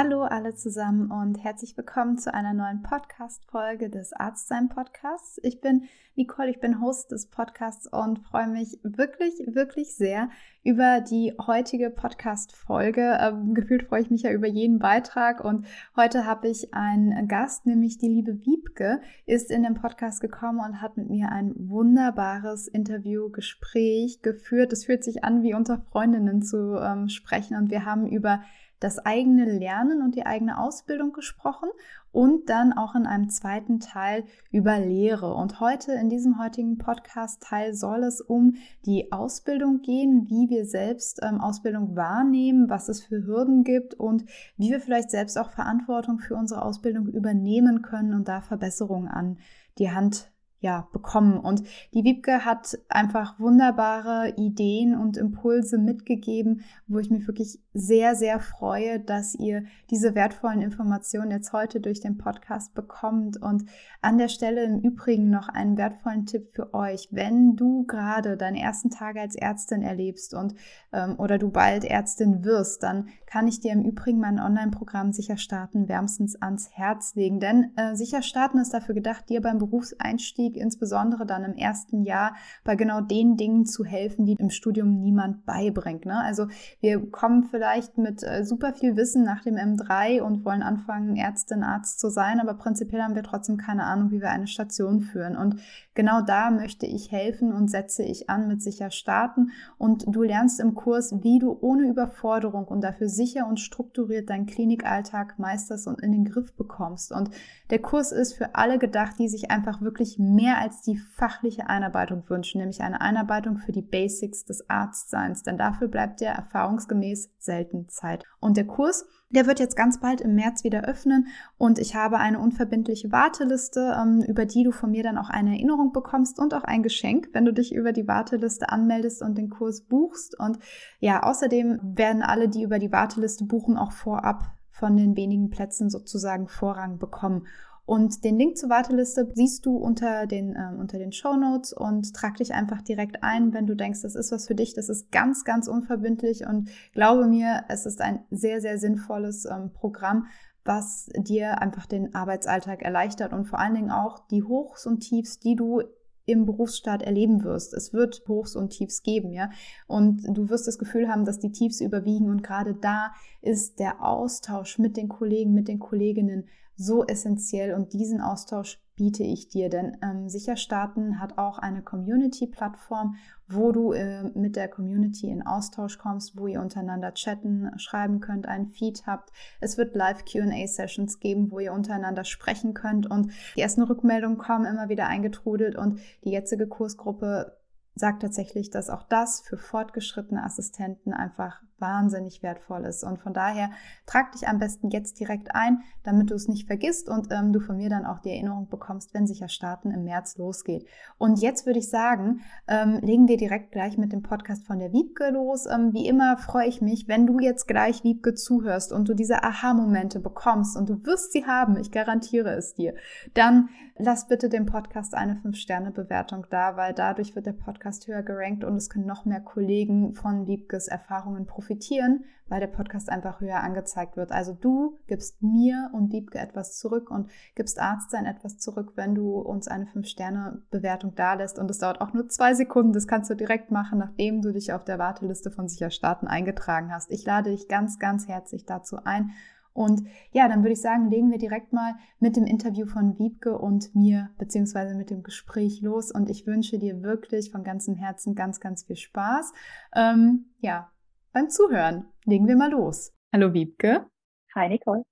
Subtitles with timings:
[0.00, 5.40] Hallo alle zusammen und herzlich willkommen zu einer neuen Podcast-Folge des Arztsein Podcasts.
[5.42, 10.30] Ich bin Nicole, ich bin Host des Podcasts und freue mich wirklich, wirklich sehr
[10.62, 13.18] über die heutige Podcast-Folge.
[13.20, 17.66] Ähm, gefühlt freue ich mich ja über jeden Beitrag und heute habe ich einen Gast,
[17.66, 22.68] nämlich die liebe Wiebke, ist in den Podcast gekommen und hat mit mir ein wunderbares
[22.68, 24.72] Interview, Gespräch geführt.
[24.72, 28.44] Es fühlt sich an, wie unter Freundinnen zu ähm, sprechen und wir haben über
[28.80, 31.68] das eigene Lernen und die eigene Ausbildung gesprochen
[32.12, 35.34] und dann auch in einem zweiten Teil über Lehre.
[35.34, 38.54] Und heute in diesem heutigen Podcast-Teil soll es um
[38.86, 44.24] die Ausbildung gehen, wie wir selbst ähm, Ausbildung wahrnehmen, was es für Hürden gibt und
[44.56, 49.38] wie wir vielleicht selbst auch Verantwortung für unsere Ausbildung übernehmen können und da Verbesserungen an
[49.78, 51.38] die Hand ja, bekommen.
[51.38, 51.62] Und
[51.94, 58.40] die Wiebke hat einfach wunderbare Ideen und Impulse mitgegeben, wo ich mich wirklich sehr, sehr
[58.40, 63.40] freue, dass ihr diese wertvollen Informationen jetzt heute durch den Podcast bekommt.
[63.40, 63.66] Und
[64.02, 67.08] an der Stelle im Übrigen noch einen wertvollen Tipp für euch.
[67.12, 70.54] Wenn du gerade deine ersten Tage als Ärztin erlebst und
[70.92, 75.36] ähm, oder du bald Ärztin wirst, dann kann ich dir im Übrigen mein Online-Programm Sicher
[75.36, 77.40] Starten wärmstens ans Herz legen.
[77.40, 82.02] Denn äh, Sicher Starten ist dafür gedacht, dir beim Berufseinstieg Einstieg, insbesondere dann im ersten
[82.02, 82.34] Jahr,
[82.64, 86.06] bei genau den Dingen zu helfen, die im Studium niemand beibringt.
[86.06, 86.18] Ne?
[86.18, 86.48] Also
[86.80, 91.62] wir kommen vielleicht mit äh, super viel Wissen nach dem M3 und wollen anfangen, Ärztin,
[91.62, 95.36] Arzt zu sein, aber prinzipiell haben wir trotzdem keine Ahnung, wie wir eine Station führen.
[95.36, 95.60] Und
[95.94, 99.50] genau da möchte ich helfen und setze ich an mit sicher starten.
[99.76, 104.46] Und du lernst im Kurs, wie du ohne Überforderung und dafür sicher und strukturiert deinen
[104.46, 107.12] Klinikalltag meisterst und in den Griff bekommst.
[107.12, 107.30] Und
[107.68, 112.22] der Kurs ist für alle gedacht, die sich einfach wirklich mehr als die fachliche Einarbeitung
[112.30, 117.88] wünschen, nämlich eine Einarbeitung für die Basics des Arztseins, denn dafür bleibt dir erfahrungsgemäß selten
[117.88, 118.24] Zeit.
[118.40, 121.26] Und der Kurs, der wird jetzt ganz bald im März wieder öffnen
[121.58, 125.50] und ich habe eine unverbindliche Warteliste, ähm, über die du von mir dann auch eine
[125.50, 129.50] Erinnerung bekommst und auch ein Geschenk, wenn du dich über die Warteliste anmeldest und den
[129.50, 130.38] Kurs buchst.
[130.38, 130.58] Und
[131.00, 135.90] ja, außerdem werden alle, die über die Warteliste buchen, auch vorab von den wenigen Plätzen
[135.90, 137.46] sozusagen Vorrang bekommen.
[137.88, 142.14] Und den Link zur Warteliste siehst du unter den, äh, unter den Show Notes und
[142.14, 144.74] trag dich einfach direkt ein, wenn du denkst, das ist was für dich.
[144.74, 149.70] Das ist ganz, ganz unverbindlich und glaube mir, es ist ein sehr, sehr sinnvolles ähm,
[149.72, 150.26] Programm,
[150.66, 155.38] was dir einfach den Arbeitsalltag erleichtert und vor allen Dingen auch die Hochs und Tiefs,
[155.38, 155.80] die du
[156.26, 157.72] im Berufsstaat erleben wirst.
[157.72, 159.48] Es wird Hochs und Tiefs geben, ja.
[159.86, 164.04] Und du wirst das Gefühl haben, dass die Tiefs überwiegen und gerade da ist der
[164.04, 166.48] Austausch mit den Kollegen, mit den Kolleginnen
[166.78, 171.82] so essentiell und diesen Austausch biete ich dir, denn ähm, Sicher Starten hat auch eine
[171.82, 173.16] Community-Plattform,
[173.48, 178.46] wo du äh, mit der Community in Austausch kommst, wo ihr untereinander chatten, schreiben könnt,
[178.46, 179.30] einen Feed habt.
[179.60, 183.10] Es wird Live Q&A-Sessions geben, wo ihr untereinander sprechen könnt.
[183.10, 185.76] Und die ersten Rückmeldungen kommen immer wieder eingetrudelt.
[185.76, 187.58] Und die jetzige Kursgruppe
[187.96, 193.04] sagt tatsächlich, dass auch das für fortgeschrittene Assistenten einfach wahnsinnig wertvoll ist.
[193.04, 193.70] Und von daher
[194.06, 197.60] trag dich am besten jetzt direkt ein, damit du es nicht vergisst und ähm, du
[197.60, 200.86] von mir dann auch die Erinnerung bekommst, wenn sicher Starten im März losgeht.
[201.18, 204.92] Und jetzt würde ich sagen, ähm, legen wir direkt gleich mit dem Podcast von der
[204.92, 205.66] Wiebke los.
[205.66, 209.42] Ähm, wie immer freue ich mich, wenn du jetzt gleich Wiebke zuhörst und du diese
[209.42, 212.94] Aha-Momente bekommst und du wirst sie haben, ich garantiere es dir,
[213.34, 218.64] dann lass bitte dem Podcast eine 5-Sterne-Bewertung da, weil dadurch wird der Podcast höher gerankt
[218.64, 223.40] und es können noch mehr Kollegen von Wiebkes Erfahrungen profitieren profitieren, weil der Podcast einfach
[223.40, 224.32] höher angezeigt wird.
[224.32, 229.38] Also du gibst mir und Wiebke etwas zurück und gibst Arztsein etwas zurück, wenn du
[229.38, 231.58] uns eine 5-Sterne-Bewertung dalässt.
[231.58, 232.94] Und es dauert auch nur zwei Sekunden.
[232.94, 236.90] Das kannst du direkt machen, nachdem du dich auf der Warteliste von Sicher Starten eingetragen
[236.90, 237.10] hast.
[237.10, 239.32] Ich lade dich ganz, ganz herzlich dazu ein.
[239.74, 240.02] Und
[240.32, 243.94] ja, dann würde ich sagen, legen wir direkt mal mit dem Interview von Wiebke und
[243.94, 246.10] mir, beziehungsweise mit dem Gespräch los.
[246.10, 249.52] Und ich wünsche dir wirklich von ganzem Herzen ganz, ganz viel Spaß.
[249.94, 250.90] Ähm, ja,
[251.32, 252.06] beim Zuhören.
[252.24, 253.12] Legen wir mal los.
[253.32, 254.06] Hallo Wiebke.
[254.54, 255.04] Hi Nicole.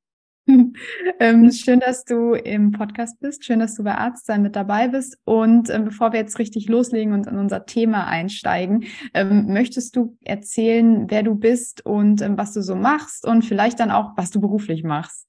[1.21, 3.45] ähm, schön, dass du im Podcast bist.
[3.45, 5.19] Schön, dass du bei Arztsein mit dabei bist.
[5.25, 10.17] Und ähm, bevor wir jetzt richtig loslegen und in unser Thema einsteigen, ähm, möchtest du
[10.25, 14.31] erzählen, wer du bist und ähm, was du so machst und vielleicht dann auch, was
[14.31, 15.27] du beruflich machst?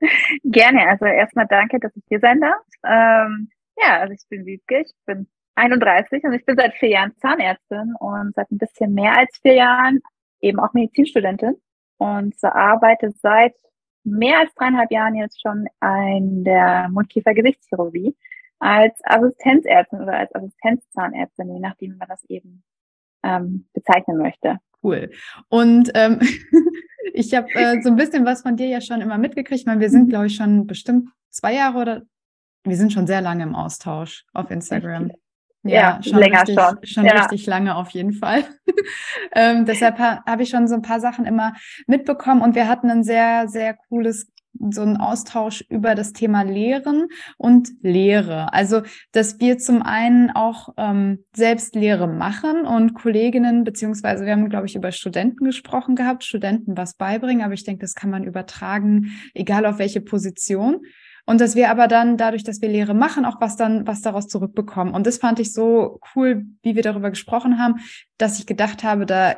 [0.44, 0.86] Gerne.
[0.88, 2.62] Also erstmal danke, dass ich hier sein darf.
[2.84, 4.82] Ähm, ja, also ich bin Wiebke.
[4.82, 9.16] Ich bin 31 und ich bin seit vier Jahren Zahnärztin und seit ein bisschen mehr
[9.16, 10.02] als vier Jahren
[10.42, 11.56] eben auch Medizinstudentin
[11.98, 13.54] und arbeite seit
[14.04, 15.66] mehr als dreieinhalb Jahren jetzt schon
[16.16, 18.16] in der Mundkiefer-Gesichtschirurgie
[18.58, 22.62] als Assistenzärztin oder als Assistenzzahnärztin, je nachdem, wie man das eben
[23.22, 24.58] ähm, bezeichnen möchte.
[24.82, 25.10] Cool.
[25.48, 26.20] Und ähm,
[27.12, 29.60] ich habe äh, so ein bisschen was von dir ja schon immer mitgekriegt.
[29.60, 32.02] Ich meine, wir sind, glaube ich, schon bestimmt zwei Jahre oder
[32.64, 35.10] wir sind schon sehr lange im Austausch auf Instagram.
[35.64, 36.78] Ja, ja schon länger richtig, schon.
[36.84, 37.20] Schon ja.
[37.20, 38.44] richtig lange auf jeden Fall.
[39.34, 41.54] ähm, deshalb ha habe ich schon so ein paar Sachen immer
[41.86, 44.32] mitbekommen und wir hatten ein sehr, sehr cooles
[44.70, 48.52] so ein Austausch über das Thema Lehren und Lehre.
[48.52, 48.82] Also,
[49.12, 54.66] dass wir zum einen auch ähm, selbst Lehre machen und Kolleginnen, beziehungsweise wir haben, glaube
[54.66, 59.12] ich, über Studenten gesprochen gehabt, Studenten was beibringen, aber ich denke, das kann man übertragen,
[59.34, 60.82] egal auf welche Position.
[61.24, 64.26] Und dass wir aber dann dadurch, dass wir Lehre machen, auch was dann, was daraus
[64.26, 64.92] zurückbekommen.
[64.92, 67.76] Und das fand ich so cool, wie wir darüber gesprochen haben,
[68.18, 69.36] dass ich gedacht habe, da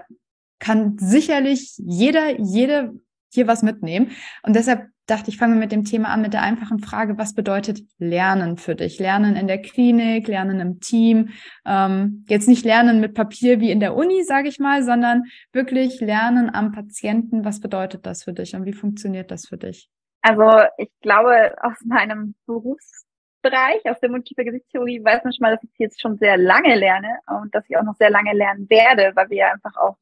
[0.58, 2.94] kann sicherlich jeder, jede
[3.30, 4.12] hier was mitnehmen.
[4.42, 7.82] Und deshalb dachte ich, fange mit dem Thema an, mit der einfachen Frage, was bedeutet
[7.98, 8.98] Lernen für dich?
[8.98, 11.30] Lernen in der Klinik, Lernen im Team,
[11.66, 16.00] ähm, jetzt nicht Lernen mit Papier wie in der Uni, sage ich mal, sondern wirklich
[16.00, 17.44] Lernen am Patienten.
[17.44, 19.90] Was bedeutet das für dich und wie funktioniert das für dich?
[20.26, 25.62] Also ich glaube, aus meinem Berufsbereich, aus der multiple Gesichtstheorie, weiß man schon mal, dass
[25.64, 29.14] ich jetzt schon sehr lange lerne und dass ich auch noch sehr lange lernen werde,
[29.14, 29.98] weil wir ja einfach auch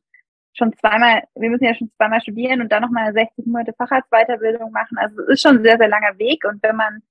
[0.54, 4.96] schon zweimal, wir müssen ja schon zweimal studieren und dann nochmal 60 Monate Facharztweiterbildung machen.
[4.96, 7.02] Also es ist schon ein sehr, sehr langer Weg und wenn man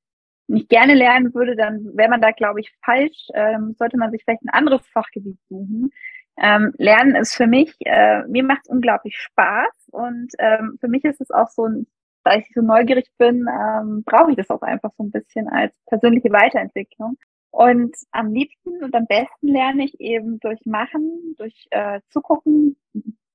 [0.47, 3.27] nicht gerne lernen würde, dann wäre man da, glaube ich, falsch.
[3.33, 5.91] Ähm, sollte man sich vielleicht ein anderes Fachgebiet suchen.
[6.37, 11.03] Ähm, Lernen ist für mich, äh, mir macht es unglaublich Spaß und ähm, für mich
[11.03, 11.87] ist es auch so ein,
[12.23, 15.75] da ich so neugierig bin, ähm, brauche ich das auch einfach so ein bisschen als
[15.87, 17.17] persönliche Weiterentwicklung.
[17.51, 22.77] Und am liebsten und am besten lerne ich eben durch Machen, durch äh, Zugucken,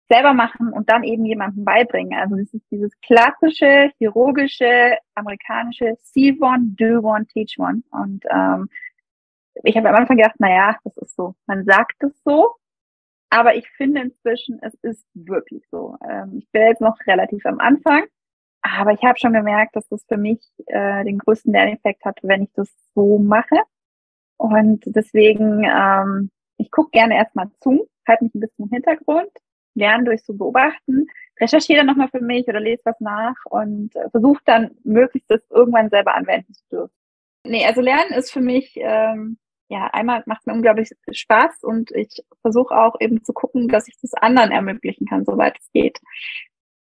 [0.09, 2.19] selber machen und dann eben jemandem beibringen.
[2.19, 7.83] Also das ist dieses klassische, chirurgische, amerikanische See one, do one, teach one.
[7.91, 8.69] Und ähm,
[9.65, 11.35] ich habe am Anfang gedacht, na ja, das ist so.
[11.47, 12.55] Man sagt es so,
[13.31, 15.97] aber ich finde inzwischen, es ist wirklich so.
[16.09, 18.05] Ähm, ich bin jetzt noch relativ am Anfang,
[18.79, 22.43] aber ich habe schon gemerkt, dass das für mich äh, den größten Lerneffekt hat, wenn
[22.43, 23.57] ich das so mache.
[24.37, 29.31] Und deswegen, ähm, ich gucke gerne erstmal zu, halte mich ein bisschen im Hintergrund,
[29.75, 31.07] lerne durch zu beobachten,
[31.41, 35.41] recherchiere dann nochmal für mich oder lese was nach und äh, versuche dann möglichst das
[35.51, 36.95] irgendwann selber anwenden zu dürfen.
[37.45, 39.39] Nee, also Lernen ist für mich, ähm,
[39.69, 43.97] ja, einmal macht mir unglaublich Spaß und ich versuche auch eben zu gucken, dass ich
[44.01, 46.01] das anderen ermöglichen kann, soweit es geht.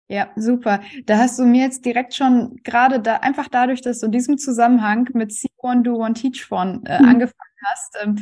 [0.07, 0.81] Ja, super.
[1.05, 4.37] Da hast du mir jetzt direkt schon gerade da einfach dadurch, dass du in diesem
[4.37, 7.09] Zusammenhang mit See One, Do One, Teach One äh, mhm.
[7.09, 8.17] angefangen hast, ähm,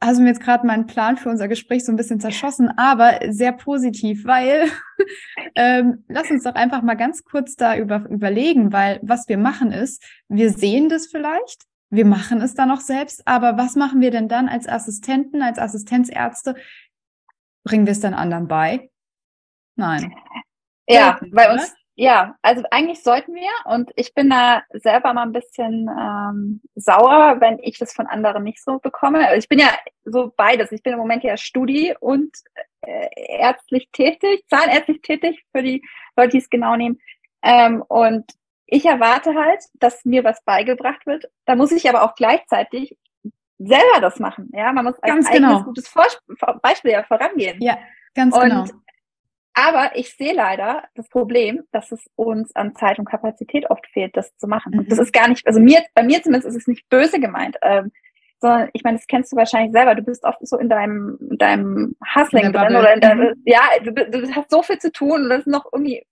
[0.00, 3.18] hast du mir jetzt gerade meinen Plan für unser Gespräch so ein bisschen zerschossen, aber
[3.28, 4.64] sehr positiv, weil
[5.54, 9.72] ähm, lass uns doch einfach mal ganz kurz da über, überlegen, weil was wir machen
[9.72, 14.10] ist, wir sehen das vielleicht, wir machen es dann auch selbst, aber was machen wir
[14.10, 16.54] denn dann als Assistenten, als Assistenzärzte?
[17.64, 18.90] Bringen wir es dann anderen bei?
[19.76, 20.14] Nein.
[20.88, 25.32] Ja, bei uns, ja, also eigentlich sollten wir und ich bin da selber mal ein
[25.32, 29.26] bisschen ähm, sauer, wenn ich das von anderen nicht so bekomme.
[29.26, 29.70] Also ich bin ja
[30.04, 30.72] so beides.
[30.72, 32.36] Ich bin im Moment ja Studi und
[32.82, 35.82] äh, ärztlich tätig, zahnärztlich tätig für die
[36.16, 37.00] Leute, die es genau nehmen.
[37.42, 38.30] Ähm, und
[38.66, 41.30] ich erwarte halt, dass mir was beigebracht wird.
[41.46, 42.98] Da muss ich aber auch gleichzeitig
[43.58, 44.50] selber das machen.
[44.52, 45.64] Ja, man muss als Ganz eigenes genau.
[45.64, 46.04] gutes Vor
[46.60, 47.60] Beispiel ja vorangehen.
[47.62, 47.78] Ja,
[48.14, 48.66] ganz genau.
[49.58, 54.14] Aber ich sehe leider das Problem, dass es uns an Zeit und Kapazität oft fehlt,
[54.14, 54.78] das zu machen.
[54.78, 55.04] Und das mhm.
[55.04, 57.90] ist gar nicht, also mir, bei mir zumindest ist es nicht böse gemeint, ähm,
[58.38, 59.94] sondern ich meine, das kennst du wahrscheinlich selber.
[59.94, 63.42] Du bist oft so in deinem, in deinem Hustling drin oder in deinem, mhm.
[63.46, 66.06] ja, du, du hast so viel zu tun und das ist noch irgendwie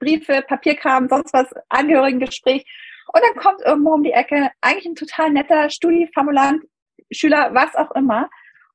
[0.00, 2.66] Briefe, Papierkram, sonst was, Angehörigengespräch.
[3.12, 6.64] Und dann kommt irgendwo um die Ecke eigentlich ein total netter Studieformulant,
[7.12, 8.28] Schüler, was auch immer,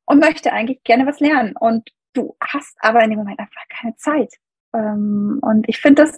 [0.05, 1.55] und möchte eigentlich gerne was lernen.
[1.59, 4.33] Und du hast aber in dem Moment einfach keine Zeit.
[4.73, 6.17] Ähm, und ich finde das,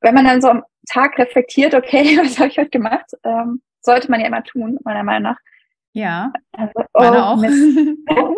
[0.00, 4.10] wenn man dann so am Tag reflektiert, okay, was habe ich heute gemacht, ähm, sollte
[4.10, 5.38] man ja immer tun, meiner Meinung nach.
[5.92, 7.42] Ja, also, oh, meine auch.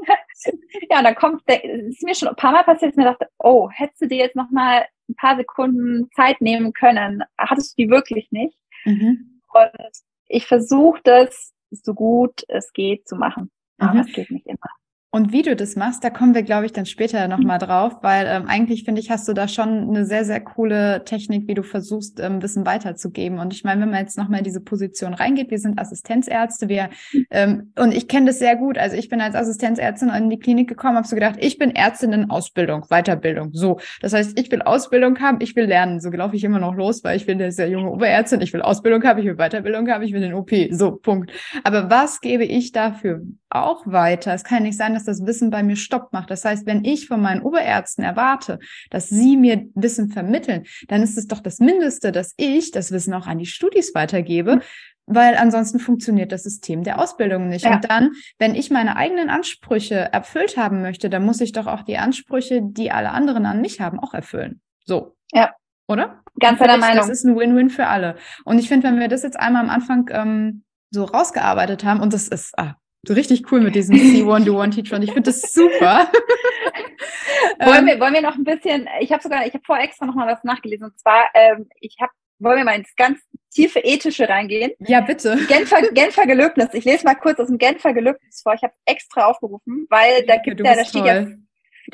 [0.90, 3.68] ja, dann kommt, ist mir schon ein paar Mal passiert, dass ich mir dachte, oh,
[3.70, 7.90] hättest du dir jetzt noch mal ein paar Sekunden Zeit nehmen können, hattest du die
[7.90, 8.56] wirklich nicht.
[8.84, 9.42] Mhm.
[9.52, 9.92] Und
[10.28, 14.00] ich versuche das so gut es geht zu machen, aber mhm.
[14.00, 14.70] es geht nicht immer.
[15.12, 18.26] Und wie du das machst, da kommen wir, glaube ich, dann später nochmal drauf, weil
[18.28, 21.64] ähm, eigentlich finde ich, hast du da schon eine sehr, sehr coole Technik, wie du
[21.64, 23.40] versuchst, ähm, Wissen weiterzugeben.
[23.40, 26.90] Und ich meine, wenn man jetzt nochmal in diese Position reingeht, wir sind Assistenzärzte, wir,
[27.30, 28.78] ähm, und ich kenne das sehr gut.
[28.78, 32.12] Also ich bin als Assistenzärztin in die Klinik gekommen, habe so gedacht, ich bin Ärztin
[32.12, 33.50] in Ausbildung, Weiterbildung.
[33.52, 33.80] So.
[34.00, 35.98] Das heißt, ich will Ausbildung haben, ich will lernen.
[35.98, 38.62] So laufe ich immer noch los, weil ich bin eine sehr junge Oberärztin, ich will
[38.62, 40.52] Ausbildung haben, ich will Weiterbildung haben, ich will den OP.
[40.70, 41.32] So, Punkt.
[41.64, 44.32] Aber was gebe ich dafür auch weiter.
[44.32, 46.30] Es kann nicht sein, dass das Wissen bei mir Stopp macht.
[46.30, 48.58] Das heißt, wenn ich von meinen Oberärzten erwarte,
[48.90, 53.12] dass sie mir Wissen vermitteln, dann ist es doch das Mindeste, dass ich das Wissen
[53.12, 54.62] auch an die Studis weitergebe, mhm.
[55.06, 57.64] weil ansonsten funktioniert das System der Ausbildung nicht.
[57.64, 57.74] Ja.
[57.74, 61.82] Und dann, wenn ich meine eigenen Ansprüche erfüllt haben möchte, dann muss ich doch auch
[61.82, 64.60] die Ansprüche, die alle anderen an mich haben, auch erfüllen.
[64.84, 65.16] So.
[65.32, 65.50] Ja.
[65.88, 66.22] Oder?
[66.38, 66.98] Ganz deiner Meinung.
[66.98, 68.14] Das ist ein Win-Win für alle.
[68.44, 72.12] Und ich finde, wenn wir das jetzt einmal am Anfang ähm, so rausgearbeitet haben, und
[72.12, 72.76] das ist ah,
[73.08, 76.10] richtig cool mit diesem C1 Do One Teach und ich finde das super.
[77.60, 80.14] wollen, wir, wollen wir noch ein bisschen, ich habe sogar, ich habe vorher extra noch
[80.14, 84.28] mal was nachgelesen und zwar, ähm, ich habe, wollen wir mal ins ganz tiefe Ethische
[84.28, 84.72] reingehen?
[84.78, 85.36] Ja, bitte.
[85.48, 86.68] Genfer, Genfer Gelöbnis.
[86.72, 88.54] Ich lese mal kurz aus dem Genfer Gelöbnis vor.
[88.54, 91.26] Ich habe extra aufgerufen, weil da gibt ja, da steht ja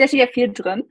[0.01, 0.85] da steht ja viel drin.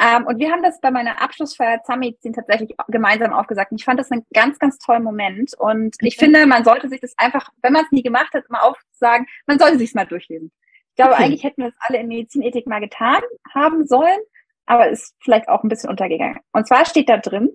[0.00, 3.72] Ähm, und wir haben das bei meiner Abschlussfeier Zahnmedizin tatsächlich gemeinsam aufgesagt.
[3.72, 5.52] Und ich fand das einen ganz, ganz tollen Moment.
[5.58, 6.26] Und ich okay.
[6.26, 9.58] finde, man sollte sich das einfach, wenn man es nie gemacht hat, mal aufsagen, man
[9.58, 10.50] sollte sich es mal durchlesen.
[10.90, 11.24] Ich glaube, okay.
[11.24, 13.22] eigentlich hätten wir das alle in Medizinethik mal getan
[13.54, 14.18] haben sollen,
[14.66, 16.40] aber ist vielleicht auch ein bisschen untergegangen.
[16.52, 17.50] Und zwar steht da drin,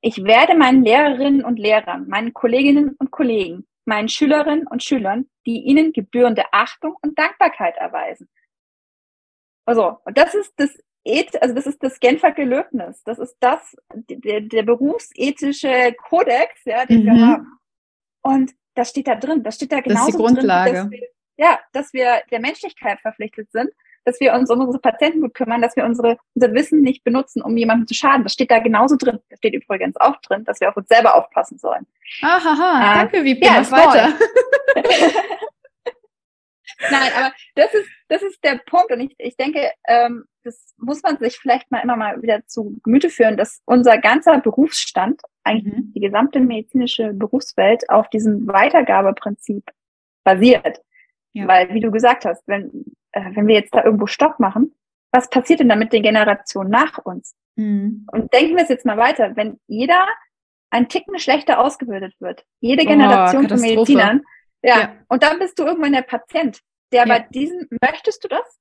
[0.00, 5.60] ich werde meinen Lehrerinnen und Lehrern, meinen Kolleginnen und Kollegen, meinen Schülerinnen und Schülern die
[5.60, 8.28] ihnen gebührende Achtung und Dankbarkeit erweisen.
[9.64, 10.70] Also, und das ist das
[11.40, 13.02] also das ist das Genfer Gelöbnis.
[13.04, 17.04] Das ist das, der, der berufsethische Kodex, ja, den mhm.
[17.04, 17.58] wir haben.
[18.22, 19.42] Und das steht da drin.
[19.42, 20.72] Das steht da genauso das ist die Grundlage.
[20.72, 23.70] Drin, dass wir, ja, dass wir der Menschlichkeit verpflichtet sind,
[24.04, 27.42] dass wir uns um unsere Patienten gut kümmern, dass wir unsere, unser Wissen nicht benutzen,
[27.42, 28.22] um jemandem zu schaden.
[28.22, 29.18] Das steht da genauso drin.
[29.30, 31.86] Da steht übrigens auch drin, dass wir auf uns selber aufpassen sollen.
[32.22, 34.14] Ahaha, äh, danke, wie ja, weiter.
[36.90, 38.90] Nein, aber das ist, das ist der Punkt.
[38.92, 42.78] Und ich, ich denke, ähm, das muss man sich vielleicht mal immer mal wieder zu
[42.84, 45.92] Gemüte führen, dass unser ganzer Berufsstand, eigentlich mhm.
[45.94, 49.64] die gesamte medizinische Berufswelt auf diesem Weitergabeprinzip
[50.24, 50.80] basiert.
[51.32, 51.48] Ja.
[51.48, 54.74] Weil, wie du gesagt hast, wenn, äh, wenn wir jetzt da irgendwo Stopp machen,
[55.10, 57.34] was passiert denn dann mit den Generationen nach uns?
[57.56, 58.06] Mhm.
[58.10, 60.06] Und denken wir es jetzt mal weiter, wenn jeder
[60.70, 64.22] ein Ticken schlechter ausgebildet wird, jede oh, Generation oh, von Medizinern,
[64.64, 64.80] ja.
[64.80, 64.92] ja.
[65.08, 66.60] Und dann bist du irgendwann der Patient,
[66.92, 67.18] der ja.
[67.18, 68.58] bei diesem, möchtest du das?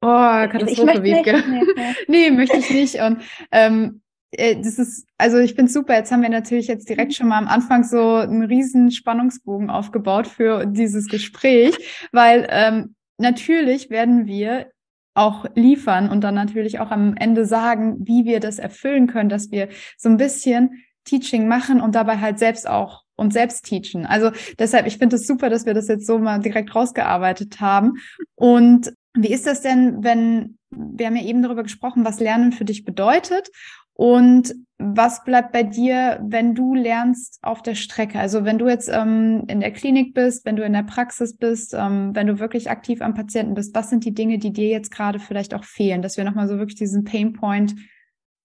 [0.00, 1.42] Oh, Katastrophe, Wiebke.
[1.48, 1.94] Nee, nee.
[2.08, 3.00] nee, möchte ich nicht.
[3.00, 3.22] Und
[3.52, 5.94] ähm, äh, das ist, also ich finde super.
[5.94, 10.26] Jetzt haben wir natürlich jetzt direkt schon mal am Anfang so einen riesen Spannungsbogen aufgebaut
[10.26, 11.76] für dieses Gespräch,
[12.12, 14.70] weil ähm, natürlich werden wir
[15.14, 19.50] auch liefern und dann natürlich auch am Ende sagen, wie wir das erfüllen können, dass
[19.50, 19.68] wir
[19.98, 24.04] so ein bisschen Teaching machen und dabei halt selbst auch und selbst teachen.
[24.04, 27.60] Also deshalb, ich finde es das super, dass wir das jetzt so mal direkt rausgearbeitet
[27.60, 27.94] haben.
[28.34, 32.64] Und wie ist das denn, wenn, wir haben ja eben darüber gesprochen, was Lernen für
[32.64, 33.48] dich bedeutet
[33.94, 38.18] und was bleibt bei dir, wenn du lernst auf der Strecke?
[38.18, 41.74] Also wenn du jetzt ähm, in der Klinik bist, wenn du in der Praxis bist,
[41.74, 44.90] ähm, wenn du wirklich aktiv am Patienten bist, was sind die Dinge, die dir jetzt
[44.90, 47.74] gerade vielleicht auch fehlen, dass wir nochmal so wirklich diesen Painpoint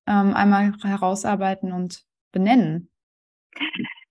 [0.05, 2.89] ähm, einmal herausarbeiten und benennen?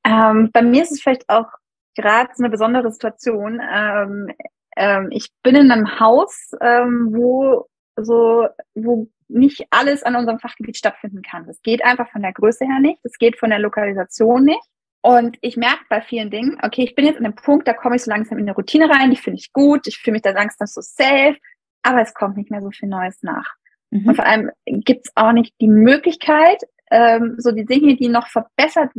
[0.06, 1.48] Ähm, bei mir ist es vielleicht auch
[1.96, 3.60] gerade so eine besondere Situation.
[3.60, 4.32] Ähm,
[4.76, 10.76] ähm, ich bin in einem Haus, ähm, wo so, wo nicht alles an unserem Fachgebiet
[10.76, 11.46] stattfinden kann.
[11.46, 13.00] Das geht einfach von der Größe her nicht.
[13.02, 14.62] Das geht von der Lokalisation nicht.
[15.02, 17.96] Und ich merke bei vielen Dingen, okay, ich bin jetzt an dem Punkt, da komme
[17.96, 20.30] ich so langsam in eine Routine rein, die finde ich gut, ich fühle mich da
[20.30, 21.36] langsam so safe,
[21.82, 23.54] aber es kommt nicht mehr so viel Neues nach.
[23.90, 24.08] Mhm.
[24.08, 26.60] Und vor allem gibt es auch nicht die Möglichkeit,
[26.90, 28.92] ähm, so die Dinge, die noch verbessert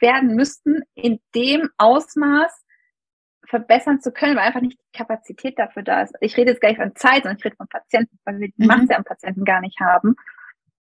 [0.00, 2.64] werden müssten, in dem Ausmaß
[3.48, 6.14] verbessern zu können, weil einfach nicht die Kapazität dafür da ist.
[6.20, 8.62] Ich rede jetzt gar nicht von Zeit, sondern ich rede von Patienten, weil wir die
[8.62, 8.66] mhm.
[8.66, 10.16] Masse am Patienten gar nicht haben.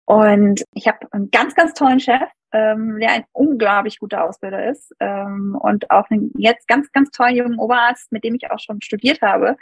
[0.06, 4.94] Und ich habe einen ganz, ganz tollen Chef, ähm, der ein unglaublich guter Ausbilder ist
[5.00, 8.82] ähm, und auch einen jetzt ganz, ganz tollen jungen Oberarzt, mit dem ich auch schon
[8.82, 9.58] studiert habe,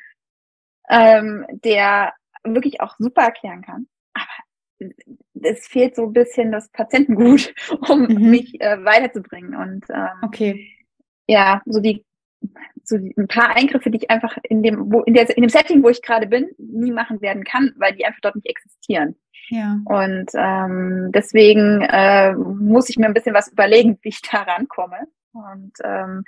[0.90, 3.88] ähm, der wirklich auch super erklären kann.
[4.14, 4.26] Aber
[5.42, 7.54] es fehlt so ein bisschen das Patientengut,
[7.90, 8.30] um mhm.
[8.30, 9.56] mich äh, weiterzubringen.
[9.56, 10.68] Und ähm, okay.
[11.28, 12.06] ja, so die
[12.84, 15.84] so ein paar Eingriffe, die ich einfach in dem, wo, in, der, in dem Setting,
[15.84, 19.16] wo ich gerade bin, nie machen werden kann, weil die einfach dort nicht existieren.
[19.50, 19.80] Ja.
[19.86, 25.08] Und ähm, deswegen äh, muss ich mir ein bisschen was überlegen, wie ich da rankomme.
[25.34, 26.24] Und ähm,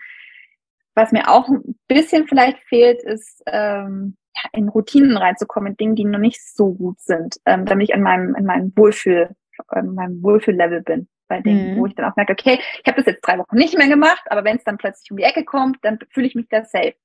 [0.94, 5.96] was mir auch ein bisschen vielleicht fehlt, ist ähm, ja, in Routinen reinzukommen, in Dingen,
[5.96, 9.30] die noch nicht so gut sind, ähm, damit ich an meinem, in meinem Wohlfühl,
[9.72, 11.08] äh, meinem Wohlfühllevel bin.
[11.28, 11.80] Bei Dingen, mhm.
[11.80, 14.24] wo ich dann auch merke, okay, ich habe das jetzt drei Wochen nicht mehr gemacht,
[14.30, 16.96] aber wenn es dann plötzlich um die Ecke kommt, dann fühle ich mich da safe.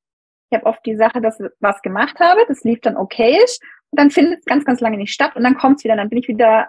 [0.50, 3.58] Ich habe oft die Sache, dass ich was gemacht habe, das lief dann okayisch
[3.90, 6.08] und dann findet es ganz, ganz lange nicht statt und dann kommt es wieder, dann
[6.08, 6.68] bin ich wieder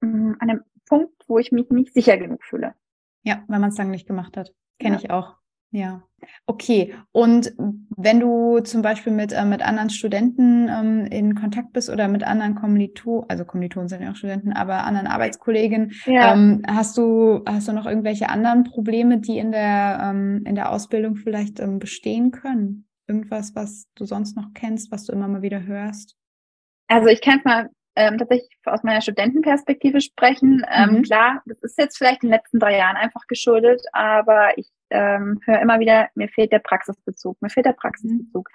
[0.00, 2.74] mh, an einem Punkt, wo ich mich nicht sicher genug fühle.
[3.22, 4.54] Ja, wenn man es lange nicht gemacht hat.
[4.78, 5.00] Kenne ja.
[5.02, 5.36] ich auch.
[5.70, 6.02] Ja,
[6.46, 6.94] okay.
[7.12, 12.08] Und wenn du zum Beispiel mit, äh, mit anderen Studenten ähm, in Kontakt bist oder
[12.08, 16.32] mit anderen Kommilitonen, also Kommilitonen sind ja auch Studenten, aber anderen Arbeitskollegen, ja.
[16.32, 20.72] ähm, hast du, hast du noch irgendwelche anderen Probleme, die in der, ähm, in der
[20.72, 22.88] Ausbildung vielleicht ähm, bestehen können?
[23.06, 26.16] Irgendwas, was du sonst noch kennst, was du immer mal wieder hörst?
[26.88, 30.64] Also ich kann mal ähm, tatsächlich aus meiner Studentenperspektive sprechen.
[30.74, 31.02] Ähm, mhm.
[31.02, 35.40] Klar, das ist jetzt vielleicht in den letzten drei Jahren einfach geschuldet, aber ich ähm,
[35.44, 38.48] höre immer wieder, mir fehlt der Praxisbezug, mir fehlt der Praxisbezug.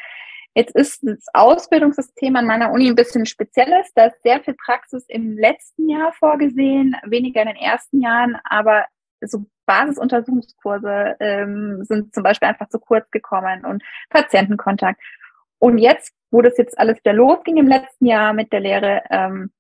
[0.56, 3.92] Jetzt ist das Ausbildungssystem an meiner Uni ein bisschen spezielles.
[3.96, 8.86] Da ist sehr viel Praxis im letzten Jahr vorgesehen, weniger in den ersten Jahren, aber
[9.22, 15.02] so Basisuntersuchungskurse ähm, sind zum Beispiel einfach zu kurz gekommen und Patientenkontakt.
[15.60, 19.52] Und jetzt, wo das jetzt alles wieder losging im letzten Jahr mit der Lehre, ähm,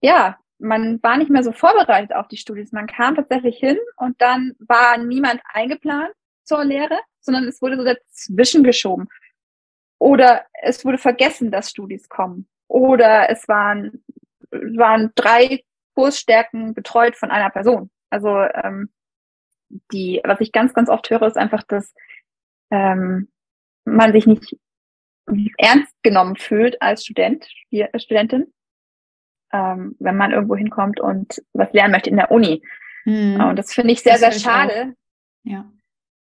[0.00, 2.72] ja, man war nicht mehr so vorbereitet auf die Studis.
[2.72, 6.12] Man kam tatsächlich hin und dann war niemand eingeplant
[6.44, 9.08] zur Lehre, sondern es wurde so dazwischen geschoben.
[9.98, 12.48] Oder es wurde vergessen, dass Studis kommen.
[12.68, 14.04] Oder es waren,
[14.50, 17.90] waren drei Kursstärken betreut von einer Person.
[18.10, 18.90] Also ähm,
[19.92, 21.92] die, was ich ganz, ganz oft höre, ist einfach, dass
[22.70, 23.28] ähm,
[23.84, 24.56] man sich nicht
[25.58, 27.48] ernst genommen fühlt als Student,
[27.96, 28.52] Studentin
[29.52, 32.62] ähm, wenn man irgendwo hinkommt und was lernen möchte in der Uni.
[33.04, 33.40] Mhm.
[33.40, 34.94] Und das finde ich sehr, das sehr schade.
[35.44, 35.70] Ja.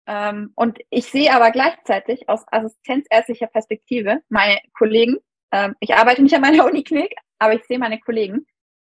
[0.07, 5.19] Ähm, und ich sehe aber gleichzeitig aus assistenzärztlicher Perspektive meine Kollegen,
[5.53, 8.47] ähm, ich arbeite nicht an meiner Uniklinik, aber ich sehe meine Kollegen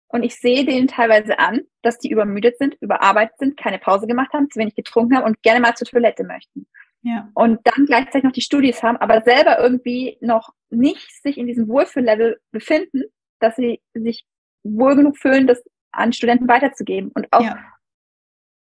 [0.10, 4.32] und ich sehe denen teilweise an, dass die übermüdet sind, überarbeitet sind, keine Pause gemacht
[4.34, 6.68] haben, zu wenig getrunken haben und gerne mal zur Toilette möchten.
[7.02, 7.30] Ja.
[7.34, 11.68] Und dann gleichzeitig noch die Studis haben, aber selber irgendwie noch nicht sich in diesem
[11.68, 13.04] Wohlfühllevel befinden,
[13.40, 14.26] dass sie sich
[14.64, 17.58] wohl genug fühlen, das an Studenten weiterzugeben und auch ja.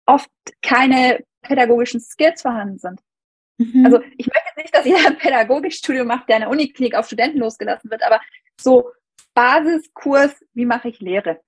[0.06, 0.30] oft
[0.62, 3.02] keine pädagogischen Skills vorhanden sind.
[3.58, 3.86] Mhm.
[3.86, 7.40] Also ich möchte nicht, dass jeder ein Pädagogikstudium macht, der an der Uniklinik auf Studenten
[7.40, 8.20] losgelassen wird, aber
[8.60, 8.92] so
[9.34, 11.42] Basiskurs, wie mache ich Lehre?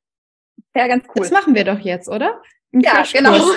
[0.74, 1.22] Wäre ganz cool.
[1.22, 2.42] Das machen wir doch jetzt, oder?
[2.74, 3.34] Ein ja, genau.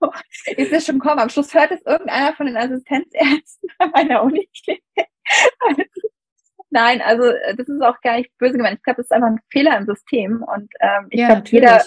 [0.56, 1.20] ist es schon kommen.
[1.20, 4.82] Am Schluss hört es irgendeiner von den Assistenzärzten an meiner Uniklinik.
[6.74, 8.78] Nein, also äh, das ist auch gar nicht böse gemeint.
[8.78, 11.84] Ich glaube, das ist einfach ein Fehler im System und ähm, ich ja, glaube, jeder,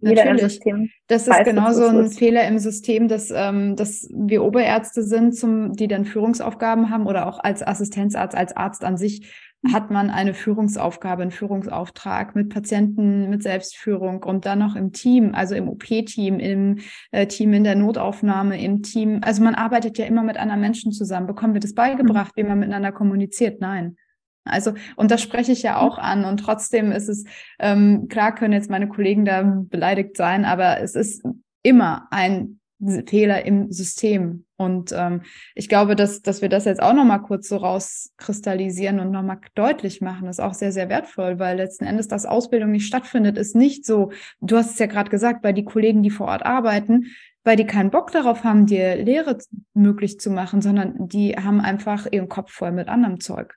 [0.00, 0.42] jeder Natürlich.
[0.42, 0.90] im System.
[1.06, 2.18] Das ist genauso ein ist.
[2.18, 7.28] Fehler im System, dass, ähm, dass wir Oberärzte sind, zum, die dann Führungsaufgaben haben oder
[7.28, 9.32] auch als Assistenzarzt, als Arzt an sich
[9.72, 15.34] hat man eine Führungsaufgabe, einen Führungsauftrag mit Patienten, mit Selbstführung und dann noch im Team,
[15.34, 16.78] also im OP-Team, im
[17.10, 19.20] äh, Team in der Notaufnahme, im Team.
[19.22, 21.26] Also man arbeitet ja immer mit anderen Menschen zusammen.
[21.26, 23.60] Bekommen wir das beigebracht, wie man miteinander kommuniziert?
[23.60, 23.96] Nein.
[24.44, 26.24] Also, und das spreche ich ja auch an.
[26.24, 27.24] Und trotzdem ist es,
[27.58, 31.24] ähm, klar können jetzt meine Kollegen da beleidigt sein, aber es ist
[31.62, 32.60] immer ein
[33.06, 34.46] Fehler im System.
[34.58, 35.22] Und ähm,
[35.54, 40.00] ich glaube, dass, dass wir das jetzt auch nochmal kurz so rauskristallisieren und nochmal deutlich
[40.00, 43.86] machen, ist auch sehr, sehr wertvoll, weil letzten Endes, dass Ausbildung nicht stattfindet, ist nicht
[43.86, 47.06] so, du hast es ja gerade gesagt, bei die Kollegen, die vor Ort arbeiten,
[47.44, 49.38] weil die keinen Bock darauf haben, dir Lehre
[49.74, 53.54] möglich zu machen, sondern die haben einfach ihren Kopf voll mit anderem Zeug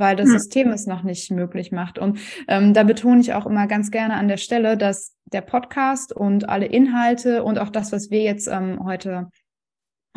[0.00, 0.38] weil das hm.
[0.38, 1.98] System es noch nicht möglich macht.
[1.98, 6.12] Und ähm, da betone ich auch immer ganz gerne an der Stelle, dass der Podcast
[6.12, 9.28] und alle Inhalte und auch das, was wir jetzt ähm, heute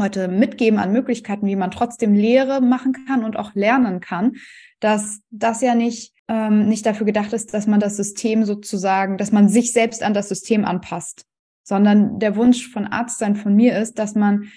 [0.01, 4.33] heute mitgeben an Möglichkeiten, wie man trotzdem Lehre machen kann und auch lernen kann,
[4.79, 9.33] dass das ja nicht ähm, nicht dafür gedacht ist, dass man das System sozusagen, dass
[9.33, 11.25] man sich selbst an das System anpasst,
[11.63, 14.47] sondern der Wunsch von Arzt sein von mir ist, dass man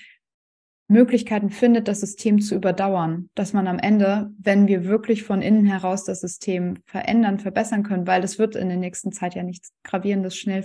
[0.87, 5.65] Möglichkeiten findet, das System zu überdauern, dass man am Ende, wenn wir wirklich von innen
[5.65, 9.73] heraus das System verändern, verbessern können, weil es wird in der nächsten Zeit ja nichts
[9.83, 10.63] gravierendes, schnell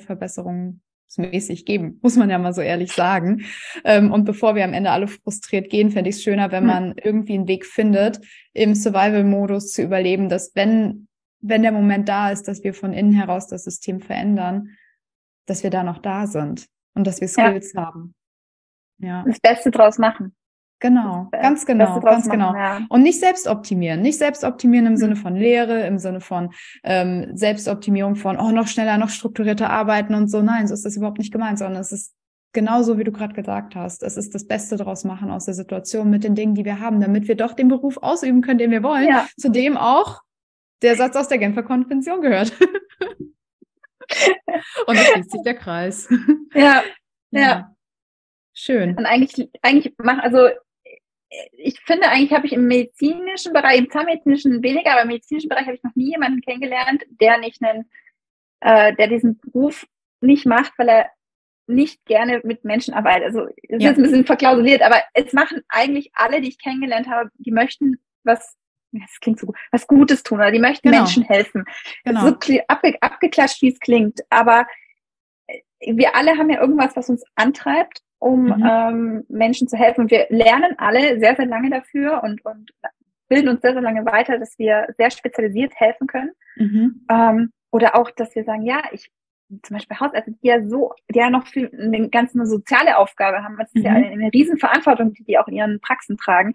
[1.10, 3.46] verbesserungsmäßig geben, muss man ja mal so ehrlich sagen.
[3.84, 6.68] Ähm, und bevor wir am Ende alle frustriert gehen, fände ich es schöner, wenn hm.
[6.68, 8.20] man irgendwie einen Weg findet,
[8.54, 11.08] im Survival-Modus zu überleben, dass wenn,
[11.42, 14.70] wenn der Moment da ist, dass wir von innen heraus das System verändern,
[15.46, 17.86] dass wir da noch da sind und dass wir Skills ja.
[17.86, 18.14] haben
[19.00, 19.24] ja.
[19.26, 20.36] das Beste draus machen.
[20.82, 22.54] Genau, ganz genau, ganz machen, genau.
[22.56, 22.80] Ja.
[22.88, 24.98] Und nicht selbst optimieren, nicht selbst optimieren im mhm.
[24.98, 26.52] Sinne von Lehre, im Sinne von
[26.84, 30.42] ähm, Selbstoptimierung von, oh, noch schneller, noch strukturierter arbeiten und so.
[30.42, 32.16] Nein, so ist das überhaupt nicht gemeint, sondern es ist
[32.54, 34.04] genauso, wie du gerade gesagt hast.
[34.04, 37.02] Es ist das Beste draus machen aus der Situation mit den Dingen, die wir haben,
[37.02, 39.28] damit wir doch den Beruf ausüben können, den wir wollen, ja.
[39.38, 40.22] zu dem auch
[40.82, 42.54] der Satz aus der Genfer Konvention gehört.
[44.88, 46.08] und es schließt sich der Kreis.
[46.54, 46.84] ja.
[47.32, 47.42] ja.
[47.42, 47.76] ja.
[48.54, 48.98] Schön.
[48.98, 50.50] Und eigentlich, eigentlich mach, also
[51.52, 55.66] ich finde, eigentlich habe ich im medizinischen Bereich, im zahnmedizinischen weniger, aber im medizinischen Bereich
[55.66, 57.90] habe ich noch nie jemanden kennengelernt, der nicht einen,
[58.62, 59.86] äh, der diesen Beruf
[60.22, 61.10] nicht macht, weil er
[61.68, 63.26] nicht gerne mit Menschen arbeite.
[63.26, 63.92] Also es ja.
[63.92, 68.00] ist ein bisschen verklausuliert, aber es machen eigentlich alle, die ich kennengelernt habe, die möchten
[68.24, 68.58] was,
[68.92, 71.04] das klingt so gut, was Gutes tun oder die möchten genau.
[71.04, 71.66] Menschen helfen.
[72.04, 72.22] Genau.
[72.22, 72.38] So
[72.68, 74.66] abge, abgeklatscht, wie es klingt, aber
[75.80, 78.66] wir alle haben ja irgendwas, was uns antreibt, um mhm.
[78.70, 80.02] ähm, Menschen zu helfen.
[80.02, 82.72] Und wir lernen alle sehr, sehr lange dafür und, und
[83.28, 86.32] bilden uns sehr, sehr lange weiter, dass wir sehr spezialisiert helfen können.
[86.58, 87.06] Mhm.
[87.10, 89.12] Ähm, oder auch, dass wir sagen, ja, ich
[89.64, 93.44] zum Beispiel Hausärzte, die ja so, die ja noch viel, eine ganz eine soziale Aufgabe
[93.44, 93.58] haben.
[93.58, 93.86] Das ist mhm.
[93.86, 96.54] ja eine, eine Riesenverantwortung, die die auch in ihren Praxen tragen.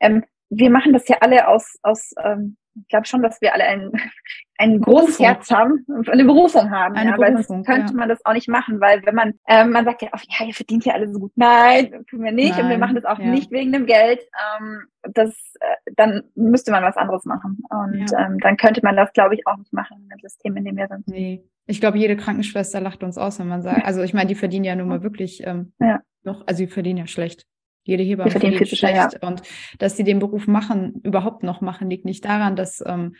[0.00, 3.64] Ähm, wir machen das ja alle aus, aus ähm, ich glaube schon, dass wir alle
[3.64, 3.92] ein,
[4.58, 6.94] ein großes Herz haben und eine Berufung haben.
[6.94, 7.98] Eine ja, Berufung, aber könnte ja.
[7.98, 10.54] man das auch nicht machen, weil wenn man, ähm, man sagt ja, oh, ja, ihr
[10.54, 11.32] verdient ja alle so gut.
[11.34, 12.52] Nein, tun wir nicht.
[12.52, 13.26] Nein, und wir machen das auch ja.
[13.26, 14.20] nicht wegen dem Geld.
[14.60, 14.82] Ähm,
[15.14, 15.30] das,
[15.60, 17.58] äh, dann müsste man was anderes machen.
[17.70, 20.64] Und ähm, dann könnte man das, glaube ich, auch nicht machen in dem System, in
[20.64, 21.08] dem wir sind.
[21.08, 21.44] Nee.
[21.66, 24.64] Ich glaube, jede Krankenschwester lacht uns aus, wenn man sagt, also ich meine, die verdienen
[24.64, 26.00] ja nun mal wirklich ähm, ja.
[26.22, 27.46] noch, also die verdienen ja schlecht.
[27.84, 29.18] Jede Hebamme verdient, verdient schlecht.
[29.20, 29.28] Ja.
[29.28, 29.42] Und
[29.78, 33.16] dass sie den Beruf machen, überhaupt noch machen, liegt nicht daran, dass, ähm,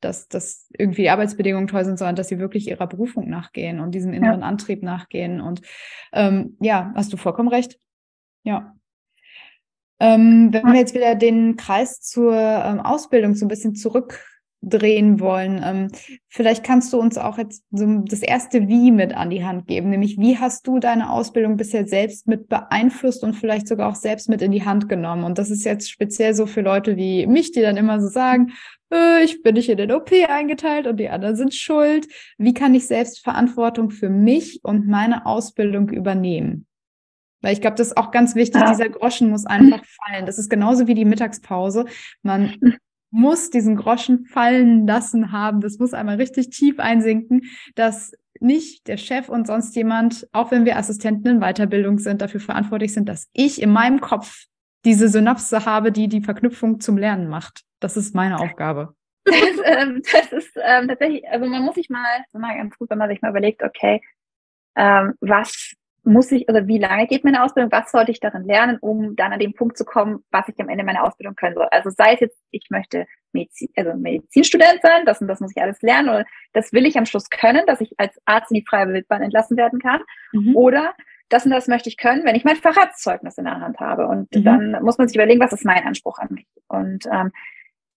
[0.00, 3.94] dass, dass irgendwie die Arbeitsbedingungen toll sind, sondern dass sie wirklich ihrer Berufung nachgehen und
[3.94, 4.46] diesem inneren ja.
[4.46, 5.40] Antrieb nachgehen.
[5.40, 5.62] Und
[6.12, 7.78] ähm, ja, hast du vollkommen recht.
[8.42, 8.74] Ja.
[10.00, 14.24] Ähm, wenn wir jetzt wieder den Kreis zur ähm, Ausbildung so ein bisschen zurück
[14.62, 15.60] drehen wollen.
[15.64, 15.88] Ähm,
[16.28, 19.90] vielleicht kannst du uns auch jetzt so das erste Wie mit an die Hand geben,
[19.90, 24.28] nämlich wie hast du deine Ausbildung bisher selbst mit beeinflusst und vielleicht sogar auch selbst
[24.28, 25.24] mit in die Hand genommen?
[25.24, 28.52] Und das ist jetzt speziell so für Leute wie mich, die dann immer so sagen,
[28.92, 32.06] äh, ich bin nicht in den OP eingeteilt und die anderen sind schuld.
[32.36, 36.66] Wie kann ich selbst Verantwortung für mich und meine Ausbildung übernehmen?
[37.42, 38.70] Weil ich glaube, das ist auch ganz wichtig, ja.
[38.70, 40.26] dieser Groschen muss einfach fallen.
[40.26, 41.86] Das ist genauso wie die Mittagspause.
[42.22, 42.54] Man
[43.10, 45.60] muss diesen Groschen fallen lassen haben.
[45.60, 47.42] Das muss einmal richtig tief einsinken,
[47.74, 52.40] dass nicht der Chef und sonst jemand, auch wenn wir Assistenten in Weiterbildung sind, dafür
[52.40, 54.44] verantwortlich sind, dass ich in meinem Kopf
[54.84, 57.62] diese Synapse habe, die die Verknüpfung zum Lernen macht.
[57.80, 58.94] Das ist meine Aufgabe.
[59.24, 62.98] Das, ähm, das ist ähm, tatsächlich, also man muss sich mal, mal ganz gut, wenn
[62.98, 64.00] man sich mal überlegt, okay,
[64.76, 68.78] ähm, was muss ich, also wie lange geht meine Ausbildung, was sollte ich darin lernen,
[68.80, 71.68] um dann an den Punkt zu kommen, was ich am Ende meiner Ausbildung können soll.
[71.70, 75.62] Also sei es jetzt, ich möchte Medizin, also Medizinstudent sein, das und das muss ich
[75.62, 78.66] alles lernen, oder das will ich am Schluss können, dass ich als Arzt in die
[78.66, 80.00] freie Wildbahn entlassen werden kann.
[80.32, 80.56] Mhm.
[80.56, 80.94] Oder
[81.28, 84.08] das und das möchte ich können, wenn ich mein Facharztzeugnis in der Hand habe.
[84.08, 84.44] Und mhm.
[84.44, 86.46] dann muss man sich überlegen, was ist mein Anspruch an mich.
[86.66, 87.30] Und ähm,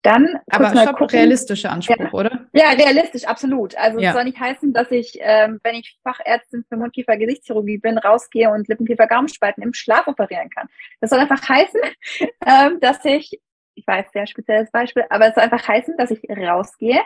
[0.04, 2.46] dann aber stopp, gucken, realistischer Anspruch, ja, oder?
[2.54, 3.76] Ja, realistisch, absolut.
[3.78, 4.10] Also ja.
[4.10, 8.68] es soll nicht heißen, dass ich, ähm, wenn ich Fachärztin für Mundkiefer-Gesichtschirurgie bin, rausgehe und
[8.68, 10.68] Lippenkiefer-Gaumenspalten im Schlaf operieren kann.
[11.00, 11.80] Das soll einfach heißen,
[12.46, 13.40] ähm, dass ich,
[13.76, 17.02] ich weiß, sehr spezielles Beispiel, aber es soll einfach heißen, dass ich rausgehe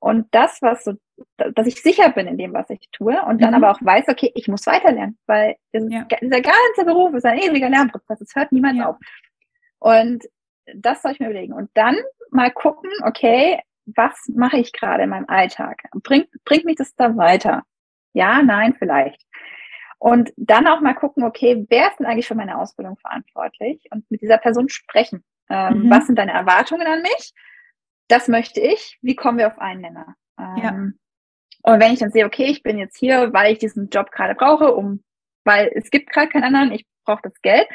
[0.00, 0.94] und das, was so,
[1.36, 3.62] dass ich sicher bin in dem, was ich tue und dann mhm.
[3.62, 6.06] aber auch weiß, okay, ich muss weiterlernen, weil ja.
[6.20, 8.96] dieser ganze Beruf ist ein ewiger Lernprozess, es hört niemals auf.
[9.78, 10.24] Und
[10.76, 11.52] das soll ich mir überlegen.
[11.52, 11.96] Und dann
[12.30, 15.82] mal gucken, okay, was mache ich gerade in meinem Alltag?
[16.02, 17.64] Bringt, bringt mich das da weiter?
[18.12, 19.24] Ja, nein, vielleicht.
[19.98, 23.84] Und dann auch mal gucken, okay, wer ist denn eigentlich für meine Ausbildung verantwortlich?
[23.90, 25.24] Und mit dieser Person sprechen.
[25.50, 25.90] Ähm, mhm.
[25.90, 27.34] Was sind deine Erwartungen an mich?
[28.08, 28.98] Das möchte ich.
[29.02, 30.14] Wie kommen wir auf einen Nenner?
[30.38, 30.70] Ähm, ja.
[31.62, 34.34] Und wenn ich dann sehe, okay, ich bin jetzt hier, weil ich diesen Job gerade
[34.34, 35.04] brauche, um,
[35.44, 37.68] weil es gibt gerade keinen anderen, ich brauche das Geld,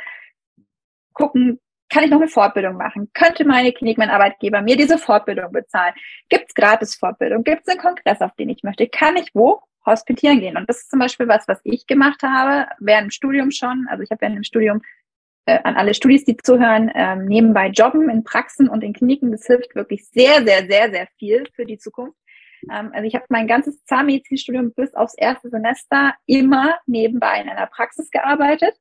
[1.14, 1.60] gucken,
[1.96, 3.10] kann ich noch eine Fortbildung machen?
[3.14, 5.94] Könnte meine Klinik, mein Arbeitgeber mir diese Fortbildung bezahlen?
[6.28, 7.46] Gibt es gratis Fortbildung?
[7.46, 8.90] Gibt es einen Kongress, auf den ich möchte?
[8.90, 10.58] Kann ich wo hospitieren gehen?
[10.58, 13.88] Und das ist zum Beispiel was, was ich gemacht habe während dem Studium schon.
[13.90, 14.82] Also ich habe während dem Studium
[15.46, 19.32] äh, an alle Studis, die zuhören, ähm, nebenbei jobben in Praxen und in Kliniken.
[19.32, 22.18] Das hilft wirklich sehr, sehr, sehr, sehr viel für die Zukunft.
[22.70, 27.68] Ähm, also ich habe mein ganzes Zahnmedizinstudium bis aufs erste Semester immer nebenbei in einer
[27.68, 28.76] Praxis gearbeitet.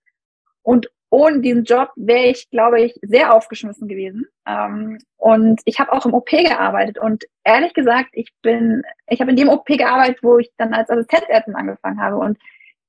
[0.62, 4.26] Und ohne diesen Job wäre ich, glaube ich, sehr aufgeschmissen gewesen.
[4.46, 6.98] Ähm, und ich habe auch im OP gearbeitet.
[6.98, 10.90] Und ehrlich gesagt, ich bin, ich habe in dem OP gearbeitet, wo ich dann als
[10.90, 12.16] Assistenzärztin angefangen habe.
[12.16, 12.38] Und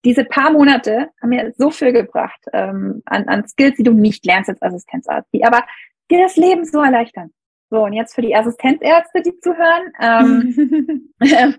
[0.03, 4.25] diese paar Monate haben mir so viel gebracht ähm, an, an Skills, die du nicht
[4.25, 5.63] lernst als Assistenzarzt, die aber
[6.11, 7.31] dir das Leben so erleichtern.
[7.69, 9.91] So, und jetzt für die Assistenzärzte, die zuhören.
[9.99, 11.13] Ähm,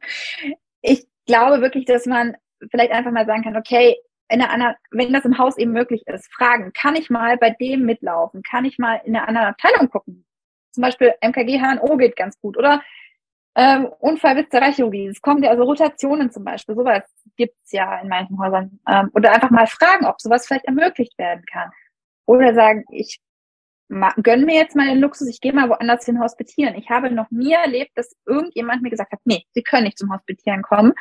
[0.83, 2.37] ich glaube wirklich, dass man
[2.71, 3.97] vielleicht einfach mal sagen kann, okay,
[4.29, 7.51] in einer anderen, wenn das im Haus eben möglich ist, fragen, kann ich mal bei
[7.51, 8.43] dem mitlaufen?
[8.43, 10.25] Kann ich mal in einer anderen Abteilung gucken?
[10.73, 12.83] Zum Beispiel MKG HNO geht ganz gut oder
[13.55, 15.07] ähm, Unfallwitzerei-Chirurgie.
[15.09, 17.03] Es kommen ja also Rotationen zum Beispiel, sowas
[17.37, 18.79] gibt's ja in manchen Häusern.
[18.89, 21.71] Ähm, oder einfach mal fragen, ob sowas vielleicht ermöglicht werden kann.
[22.27, 23.19] Oder sagen, ich
[23.89, 26.75] gönn mir jetzt mal den Luxus, ich gehe mal woanders hin hospitieren.
[26.75, 30.13] Ich habe noch nie erlebt, dass irgendjemand mir gesagt hat, nee, Sie können nicht zum
[30.13, 30.93] Hospitieren kommen,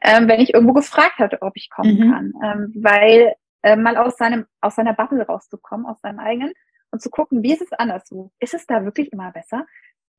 [0.00, 2.12] ähm, wenn ich irgendwo gefragt hatte, ob ich kommen mhm.
[2.12, 2.32] kann.
[2.44, 6.52] Ähm, weil äh, mal aus seinem, aus seiner Bubble rauszukommen, aus seinem eigenen
[6.90, 8.32] und zu gucken, wie ist es anderswo?
[8.40, 9.66] Ist es da wirklich immer besser?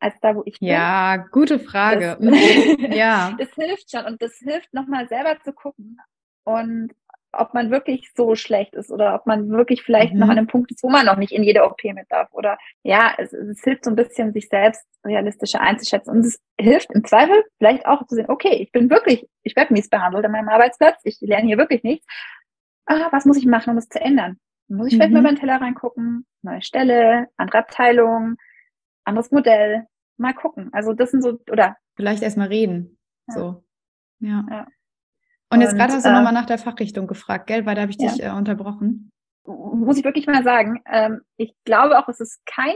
[0.03, 0.67] als da, wo ich bin?
[0.67, 2.17] Ja, gute Frage.
[2.19, 3.31] Das, ja.
[3.39, 5.97] das hilft schon und das hilft nochmal selber zu gucken
[6.43, 6.91] und
[7.33, 10.19] ob man wirklich so schlecht ist oder ob man wirklich vielleicht mhm.
[10.19, 12.29] noch an einem Punkt ist, wo man noch nicht in jede OP mit darf.
[12.31, 16.11] Oder ja, es, es hilft so ein bisschen, sich selbst realistischer einzuschätzen.
[16.11, 19.73] Und es hilft im Zweifel vielleicht auch zu sehen, okay, ich bin wirklich, ich werde
[19.73, 22.05] mies behandelt an meinem Arbeitsplatz, ich lerne hier wirklich nichts.
[22.85, 24.37] Ah, was muss ich machen, um es zu ändern?
[24.67, 25.21] Muss ich vielleicht mhm.
[25.21, 28.37] mal beim Teller reingucken, neue Stelle, andere Abteilung,
[29.03, 30.69] anderes Modell, mal gucken.
[30.73, 31.77] Also das sind so, oder?
[31.95, 32.97] Vielleicht erstmal reden.
[33.27, 33.33] Ja.
[33.33, 33.63] So.
[34.19, 34.45] Ja.
[34.49, 34.67] ja.
[35.53, 37.65] Und jetzt gerade hast du äh, nochmal nach der Fachrichtung gefragt, gell?
[37.65, 38.33] Weil da habe ich dich ja.
[38.33, 39.11] äh, unterbrochen.
[39.45, 40.81] Muss ich wirklich mal sagen.
[40.89, 42.75] Ähm, ich glaube auch, es ist kein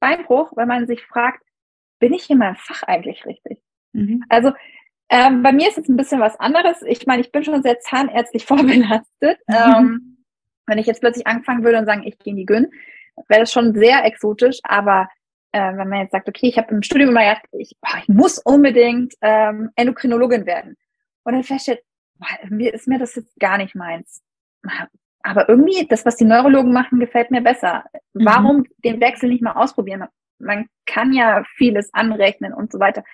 [0.00, 1.42] Beinbruch, wenn man sich fragt,
[1.98, 3.58] bin ich in meinem Fach eigentlich richtig?
[3.92, 4.24] Mhm.
[4.28, 4.52] Also
[5.10, 6.82] ähm, bei mir ist es ein bisschen was anderes.
[6.82, 9.38] Ich meine, ich bin schon sehr zahnärztlich vorbelastet.
[9.46, 9.54] Mhm.
[9.54, 10.24] Ähm,
[10.66, 12.70] wenn ich jetzt plötzlich anfangen würde und sagen, ich gehe in die Gyn,
[13.28, 14.60] wäre das schon sehr exotisch.
[14.62, 15.08] Aber
[15.52, 18.08] äh, wenn man jetzt sagt, okay, ich habe im Studium immer gedacht, ich, boah, ich
[18.08, 20.76] muss unbedingt ähm, Endokrinologin werden.
[21.24, 21.80] Und dann feststellt,
[22.48, 24.22] mir ist mir das jetzt gar nicht meins.
[25.22, 27.84] Aber irgendwie, das, was die Neurologen machen, gefällt mir besser.
[28.12, 28.24] Mhm.
[28.24, 30.04] Warum den Wechsel nicht mal ausprobieren?
[30.38, 33.04] Man kann ja vieles anrechnen und so weiter.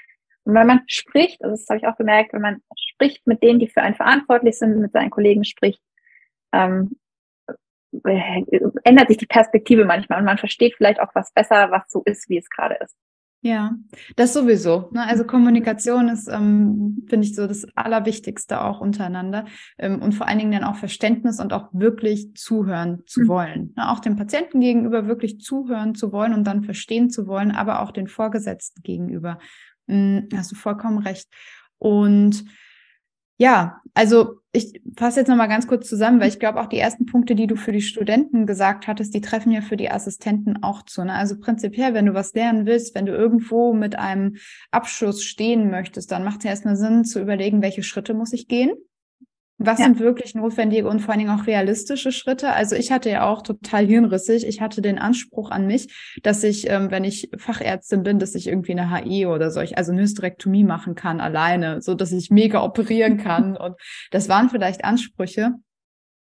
[0.44, 3.60] Und wenn man spricht, also das habe ich auch gemerkt, wenn man spricht mit denen,
[3.60, 5.80] die für einen verantwortlich sind, mit seinen Kollegen spricht,
[6.52, 6.96] ähm,
[8.04, 8.42] äh,
[8.84, 12.28] ändert sich die Perspektive manchmal und man versteht vielleicht auch was besser, was so ist,
[12.28, 12.96] wie es gerade ist.
[13.42, 13.74] Ja,
[14.16, 14.90] das sowieso.
[14.92, 15.06] Ne?
[15.06, 19.46] Also Kommunikation ist, ähm, finde ich, so das Allerwichtigste auch untereinander
[19.78, 23.28] ähm, und vor allen Dingen dann auch Verständnis und auch wirklich zuhören zu mhm.
[23.28, 23.72] wollen.
[23.76, 23.90] Ne?
[23.90, 27.92] Auch dem Patienten gegenüber wirklich zuhören zu wollen und dann verstehen zu wollen, aber auch
[27.92, 29.38] den Vorgesetzten gegenüber.
[29.86, 31.26] Mhm, hast du vollkommen recht.
[31.78, 32.44] Und
[33.40, 37.06] ja, also ich fasse jetzt nochmal ganz kurz zusammen, weil ich glaube, auch die ersten
[37.06, 40.82] Punkte, die du für die Studenten gesagt hattest, die treffen ja für die Assistenten auch
[40.82, 41.02] zu.
[41.02, 41.14] Ne?
[41.14, 44.36] Also prinzipiell, wenn du was lernen willst, wenn du irgendwo mit einem
[44.70, 48.46] Abschluss stehen möchtest, dann macht es ja erstmal Sinn zu überlegen, welche Schritte muss ich
[48.46, 48.72] gehen.
[49.62, 49.84] Was ja.
[49.84, 52.54] sind wirklich notwendige und vor allen Dingen auch realistische Schritte?
[52.54, 54.46] Also ich hatte ja auch total hirnrissig.
[54.46, 58.46] Ich hatte den Anspruch an mich, dass ich, ähm, wenn ich Fachärztin bin, dass ich
[58.46, 62.62] irgendwie eine HI oder solch, also eine Hysterektomie machen kann alleine, so dass ich mega
[62.62, 63.54] operieren kann.
[63.54, 63.76] Und
[64.10, 65.52] das waren vielleicht Ansprüche,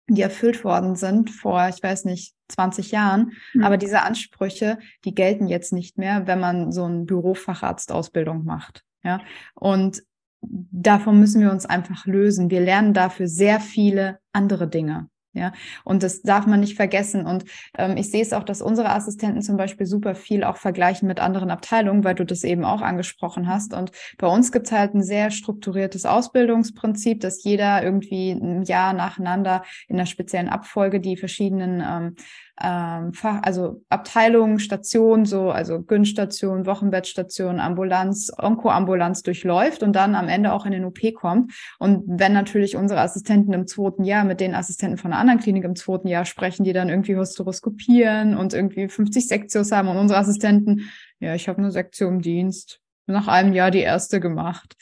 [0.09, 3.31] die erfüllt worden sind vor, ich weiß nicht, 20 Jahren.
[3.55, 3.63] Mhm.
[3.63, 8.83] Aber diese Ansprüche, die gelten jetzt nicht mehr, wenn man so eine Bürofacharztausbildung macht.
[9.05, 9.21] Ja,
[9.55, 10.03] und
[10.43, 12.51] davon müssen wir uns einfach lösen.
[12.51, 15.09] Wir lernen dafür sehr viele andere Dinge.
[15.33, 15.53] Ja,
[15.85, 17.25] und das darf man nicht vergessen.
[17.25, 17.45] Und
[17.79, 21.21] ähm, ich sehe es auch, dass unsere Assistenten zum Beispiel super viel auch vergleichen mit
[21.21, 23.73] anderen Abteilungen, weil du das eben auch angesprochen hast.
[23.73, 28.93] Und bei uns gibt es halt ein sehr strukturiertes Ausbildungsprinzip, dass jeder irgendwie ein Jahr
[28.93, 32.17] nacheinander in einer speziellen Abfolge die verschiedenen ähm,
[32.63, 40.29] ähm, Fach, also Abteilungen, Stationen, so, also Günststation, Wochenbettstation, Ambulanz, Onkoambulanz durchläuft und dann am
[40.29, 41.53] Ende auch in den OP kommt.
[41.79, 45.65] Und wenn natürlich unsere Assistenten im zweiten Jahr mit den Assistenten von einer anderen Klinik
[45.65, 50.21] im zweiten Jahr sprechen, die dann irgendwie Hysteroskopieren und irgendwie 50 Sektios haben und unsere
[50.21, 54.77] Assistenten, ja, ich habe eine Sektion im Dienst, nach einem Jahr die erste gemacht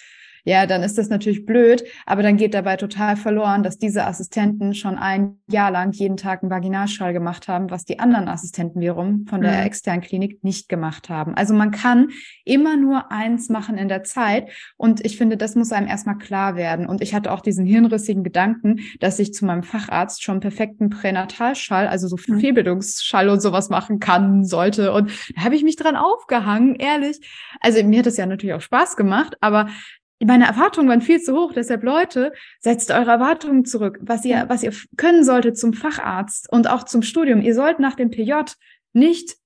[0.48, 4.72] ja, dann ist das natürlich blöd, aber dann geht dabei total verloren, dass diese Assistenten
[4.72, 9.26] schon ein Jahr lang jeden Tag einen Vaginalschall gemacht haben, was die anderen Assistenten wiederum
[9.26, 9.66] von der mhm.
[9.66, 11.34] externen Klinik nicht gemacht haben.
[11.34, 12.08] Also man kann
[12.46, 16.56] immer nur eins machen in der Zeit und ich finde, das muss einem erstmal klar
[16.56, 16.86] werden.
[16.86, 21.88] Und ich hatte auch diesen hirnrissigen Gedanken, dass ich zu meinem Facharzt schon perfekten Pränatalschall,
[21.88, 22.40] also so mhm.
[22.40, 24.94] Fehlbildungsschall und sowas machen kann, sollte.
[24.94, 27.20] Und da habe ich mich dran aufgehangen, ehrlich.
[27.60, 29.68] Also mir hat das ja natürlich auch Spaß gemacht, aber
[30.24, 31.52] meine Erwartungen waren viel zu hoch.
[31.52, 36.68] Deshalb, Leute, setzt eure Erwartungen zurück, was ihr, was ihr können solltet zum Facharzt und
[36.68, 37.40] auch zum Studium.
[37.40, 38.32] Ihr sollt nach dem PJ
[38.92, 39.36] nicht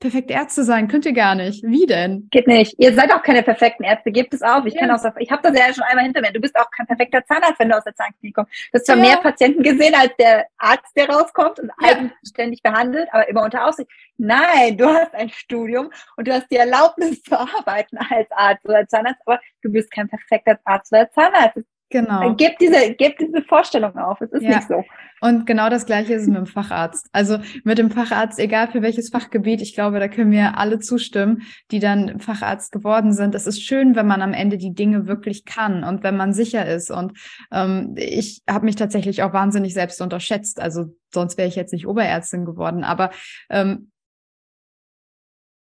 [0.00, 0.88] perfekte Ärzte sein.
[0.88, 1.62] Könnt ihr gar nicht.
[1.62, 2.28] Wie denn?
[2.30, 2.74] Geht nicht.
[2.78, 4.10] Ihr seid auch keine perfekten Ärzte.
[4.10, 4.64] Gebt es auf.
[4.64, 4.80] Ich ja.
[4.80, 6.32] kann auch, ich habe das ja schon einmal hinter mir.
[6.32, 8.52] Du bist auch kein perfekter Zahnarzt, wenn du aus der Zahnklinik kommst.
[8.72, 9.02] Du hast zwar ja.
[9.02, 11.88] mehr Patienten gesehen als der Arzt, der rauskommt und ja.
[11.88, 13.90] eigenständig behandelt, aber immer unter Aussicht.
[14.16, 18.88] Nein, du hast ein Studium und du hast die Erlaubnis zu arbeiten als Arzt oder
[18.88, 21.58] Zahnarzt, aber du bist kein perfekter Arzt oder Zahnarzt.
[21.90, 22.34] Genau.
[22.36, 24.20] Gebt diese, gebt diese Vorstellung auf.
[24.20, 24.56] Es ist ja.
[24.56, 24.84] nicht so.
[25.20, 27.08] Und genau das Gleiche ist es mit dem Facharzt.
[27.12, 31.42] Also mit dem Facharzt, egal für welches Fachgebiet, ich glaube, da können wir alle zustimmen,
[31.72, 33.34] die dann Facharzt geworden sind.
[33.34, 36.64] Es ist schön, wenn man am Ende die Dinge wirklich kann und wenn man sicher
[36.64, 36.90] ist.
[36.90, 37.18] Und
[37.50, 40.60] ähm, ich habe mich tatsächlich auch wahnsinnig selbst unterschätzt.
[40.60, 42.84] Also sonst wäre ich jetzt nicht Oberärztin geworden.
[42.84, 43.10] Aber
[43.50, 43.90] ähm,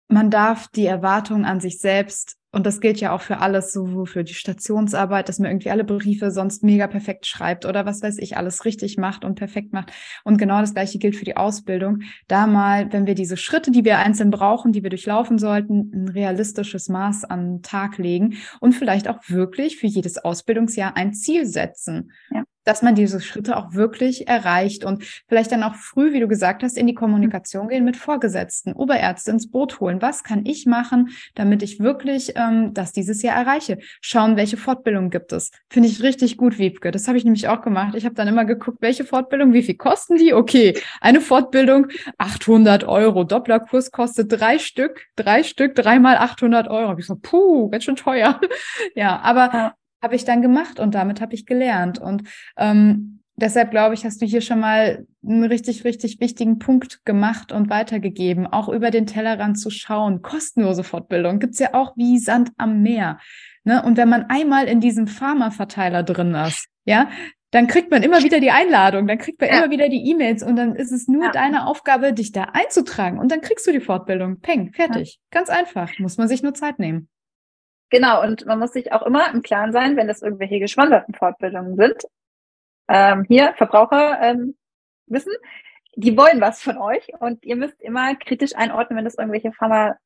[0.08, 4.06] man darf die Erwartungen an sich selbst und das gilt ja auch für alles, so
[4.06, 8.16] für die Stationsarbeit, dass man irgendwie alle Briefe sonst mega perfekt schreibt oder was weiß
[8.16, 9.92] ich, alles richtig macht und perfekt macht.
[10.24, 11.98] Und genau das gleiche gilt für die Ausbildung.
[12.28, 16.08] Da mal, wenn wir diese Schritte, die wir einzeln brauchen, die wir durchlaufen sollten, ein
[16.08, 21.44] realistisches Maß an den Tag legen und vielleicht auch wirklich für jedes Ausbildungsjahr ein Ziel
[21.44, 22.10] setzen.
[22.30, 26.26] Ja dass man diese Schritte auch wirklich erreicht und vielleicht dann auch früh, wie du
[26.26, 30.02] gesagt hast, in die Kommunikation gehen mit Vorgesetzten, Oberärzte ins Boot holen.
[30.02, 33.78] Was kann ich machen, damit ich wirklich ähm, das dieses Jahr erreiche?
[34.00, 35.50] Schauen, welche Fortbildungen gibt es.
[35.70, 36.90] Finde ich richtig gut, Wiebke.
[36.90, 37.94] Das habe ich nämlich auch gemacht.
[37.94, 40.34] Ich habe dann immer geguckt, welche Fortbildung, wie viel kosten die?
[40.34, 43.24] Okay, eine Fortbildung 800 Euro.
[43.24, 46.96] Dopplerkurs kostet drei Stück, drei Stück, dreimal 800 Euro.
[46.98, 48.40] Ich so, puh, ganz schön teuer.
[48.94, 51.98] ja, aber habe ich dann gemacht und damit habe ich gelernt.
[51.98, 52.22] Und
[52.56, 57.52] ähm, deshalb glaube ich, hast du hier schon mal einen richtig, richtig wichtigen Punkt gemacht
[57.52, 60.22] und weitergegeben, auch über den Tellerrand zu schauen.
[60.22, 63.18] Kostenlose Fortbildung gibt's ja auch wie Sand am Meer.
[63.64, 63.82] Ne?
[63.82, 67.08] Und wenn man einmal in diesem Pharmaverteiler drin ist, ja,
[67.50, 69.58] dann kriegt man immer wieder die Einladung, dann kriegt man ja.
[69.58, 71.30] immer wieder die E-Mails und dann ist es nur ja.
[71.30, 74.40] deine Aufgabe, dich da einzutragen und dann kriegst du die Fortbildung.
[74.40, 75.18] Peng, fertig.
[75.32, 75.38] Ja.
[75.38, 75.90] Ganz einfach.
[75.98, 77.08] Muss man sich nur Zeit nehmen.
[77.90, 81.76] Genau, und man muss sich auch immer im Klaren sein, wenn das irgendwelche gesponserten Fortbildungen
[81.76, 82.02] sind.
[82.88, 84.56] Ähm, hier, Verbraucher ähm,
[85.06, 85.32] wissen,
[85.96, 89.96] die wollen was von euch und ihr müsst immer kritisch einordnen, wenn das irgendwelche Pharma,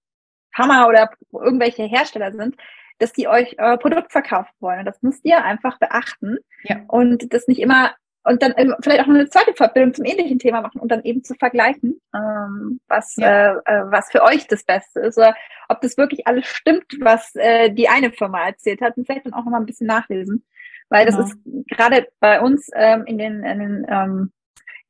[0.54, 2.56] Pharma oder irgendwelche Hersteller sind,
[2.98, 4.80] dass die euch euer Produkt verkaufen wollen.
[4.80, 6.80] Und das müsst ihr einfach beachten ja.
[6.88, 10.60] und das nicht immer und dann vielleicht auch noch eine zweite Fortbildung zum ähnlichen Thema
[10.60, 13.54] machen und dann eben zu vergleichen, ähm, was, ja.
[13.54, 15.34] äh, äh, was für euch das Beste ist oder
[15.68, 19.32] ob das wirklich alles stimmt, was äh, die eine Firma erzählt hat und vielleicht dann
[19.32, 20.44] auch noch mal ein bisschen nachlesen.
[20.90, 21.18] Weil genau.
[21.18, 24.32] das ist gerade bei uns ähm, in den, in den ähm,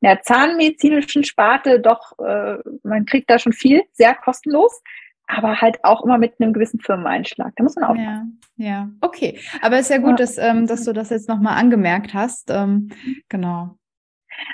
[0.02, 4.80] in der zahnmedizinischen Sparte doch, äh, man kriegt da schon viel, sehr kostenlos
[5.36, 7.52] aber halt auch immer mit einem gewissen Firmeneinschlag.
[7.56, 7.96] Da muss man auch.
[7.96, 8.24] Ja,
[8.56, 9.38] ja, okay.
[9.62, 10.16] Aber es ist ja gut, ja.
[10.16, 12.50] Dass, ähm, dass du das jetzt nochmal angemerkt hast.
[12.50, 12.90] Ähm,
[13.28, 13.76] genau.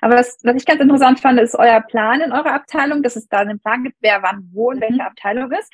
[0.01, 3.29] Aber was, was ich ganz interessant fand, ist euer Plan in eurer Abteilung, dass es
[3.29, 4.83] da einen Plan gibt, wer wann wo in mhm.
[4.83, 5.73] welcher Abteilung ist.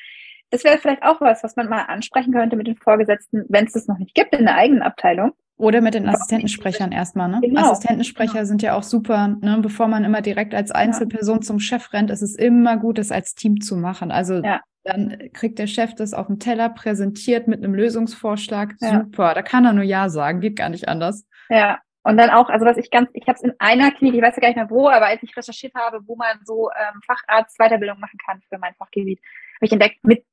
[0.51, 3.73] Das wäre vielleicht auch was, was man mal ansprechen könnte mit den Vorgesetzten, wenn es
[3.73, 5.33] das noch nicht gibt in der eigenen Abteilung.
[5.57, 7.29] Oder mit den Assistentensprechern erstmal.
[7.29, 7.41] Ne?
[7.43, 7.71] Genau.
[7.71, 8.45] Assistentensprecher genau.
[8.45, 9.29] sind ja auch super.
[9.29, 9.59] Ne?
[9.63, 11.41] Bevor man immer direkt als Einzelperson ja.
[11.43, 14.11] zum Chef rennt, ist es immer gut, das als Team zu machen.
[14.11, 14.61] Also ja.
[14.85, 18.75] Dann kriegt der Chef das auf dem Teller präsentiert mit einem Lösungsvorschlag.
[18.81, 19.03] Ja.
[19.03, 21.25] Super, da kann er nur Ja sagen, geht gar nicht anders.
[21.49, 24.23] Ja, und dann auch, also was ich ganz, ich habe es in einer Klinik, ich
[24.23, 27.01] weiß ja gar nicht mehr wo, aber als ich recherchiert habe, wo man so ähm,
[27.07, 29.21] Facharzt Weiterbildung machen kann für mein Fachgebiet,
[29.57, 30.25] habe ich entdeckt mit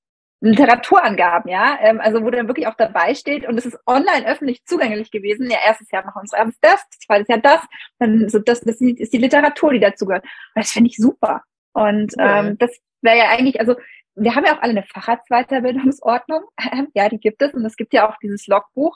[0.42, 4.64] Literaturangaben, ja, ähm, also wo dann wirklich auch dabei steht und es ist online öffentlich
[4.66, 5.50] zugänglich gewesen.
[5.50, 7.62] Ja, erstes Jahr machen wir uns das, zweites Jahr das,
[8.00, 10.24] dann so das, das ist die Literatur, die dazu gehört.
[10.24, 11.44] Und das finde ich super.
[11.74, 12.72] Und ähm, das
[13.02, 13.76] wäre ja eigentlich, also
[14.16, 16.44] wir haben ja auch alle eine Facharztweiterbildungsordnung.
[16.94, 18.96] ja, die gibt es und es gibt ja auch dieses Logbuch.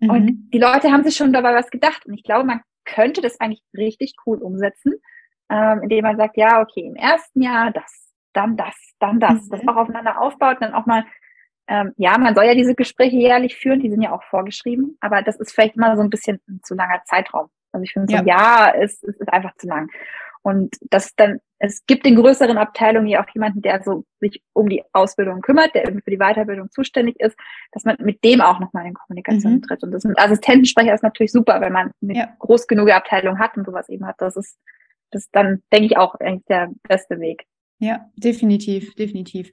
[0.00, 0.10] Mhm.
[0.10, 2.06] Und die Leute haben sich schon dabei was gedacht.
[2.06, 4.94] Und ich glaube, man könnte das eigentlich richtig cool umsetzen,
[5.50, 9.50] ähm, indem man sagt, ja, okay, im ersten Jahr das, dann das, dann das, mhm.
[9.50, 11.04] das auch aufeinander aufbaut, dann auch mal,
[11.68, 15.22] ähm, ja, man soll ja diese Gespräche jährlich führen, die sind ja auch vorgeschrieben, aber
[15.22, 17.48] das ist vielleicht mal so ein bisschen ein zu langer Zeitraum.
[17.72, 18.20] Also ich finde, so ja.
[18.20, 19.88] ein Jahr ist, einfach zu lang.
[20.42, 24.68] Und das dann, es gibt in größeren Abteilungen ja auch jemanden, der so sich um
[24.68, 27.38] die Ausbildung kümmert, der irgendwie für die Weiterbildung zuständig ist,
[27.70, 29.62] dass man mit dem auch nochmal in Kommunikation mhm.
[29.62, 29.84] tritt.
[29.84, 32.28] Und das mit Assistentensprecher ist natürlich super, wenn man eine ja.
[32.40, 34.16] groß genug Abteilung hat und sowas eben hat.
[34.18, 34.58] Das ist,
[35.12, 37.46] das ist dann, denke ich, auch eigentlich der beste Weg.
[37.82, 39.50] Ja, definitiv, definitiv.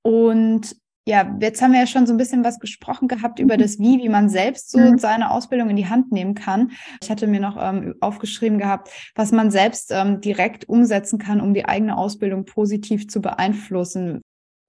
[0.00, 0.74] Und
[1.06, 3.60] ja, jetzt haben wir ja schon so ein bisschen was gesprochen gehabt über mhm.
[3.60, 4.96] das Wie, wie man selbst so mhm.
[4.96, 6.70] seine Ausbildung in die Hand nehmen kann.
[7.02, 11.52] Ich hatte mir noch ähm, aufgeschrieben gehabt, was man selbst ähm, direkt umsetzen kann, um
[11.52, 14.22] die eigene Ausbildung positiv zu beeinflussen.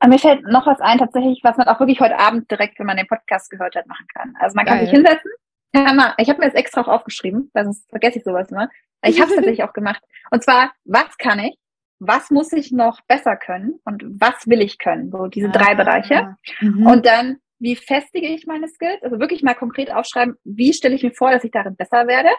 [0.06, 2.98] mir fällt noch was ein, tatsächlich, was man auch wirklich heute Abend direkt, wenn man
[2.98, 4.34] den Podcast gehört hat, machen kann.
[4.42, 4.88] Also man kann Geil.
[4.88, 5.32] sich hinsetzen.
[5.72, 8.70] Ich habe mir das extra auch aufgeschrieben, weil sonst vergesse ich sowas immer.
[9.06, 10.04] Ich habe es tatsächlich auch gemacht.
[10.32, 11.58] Und zwar, was kann ich?
[12.00, 15.12] Was muss ich noch besser können und was will ich können?
[15.12, 16.36] So diese ah, drei Bereiche.
[16.62, 16.88] Mhm.
[16.88, 19.04] Und dann, wie festige ich meine Skills?
[19.04, 22.30] Also wirklich mal konkret aufschreiben, wie stelle ich mir vor, dass ich darin besser werde?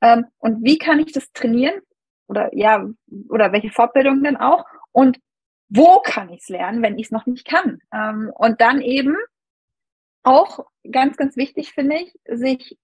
[0.00, 1.80] Ähm, und wie kann ich das trainieren?
[2.28, 2.86] Oder ja,
[3.28, 4.64] oder welche Fortbildungen denn auch?
[4.92, 5.18] Und
[5.68, 7.80] wo kann ich es lernen, wenn ich es noch nicht kann?
[7.92, 9.16] Ähm, und dann eben
[10.22, 10.60] auch
[10.90, 12.78] ganz, ganz wichtig finde ich, sich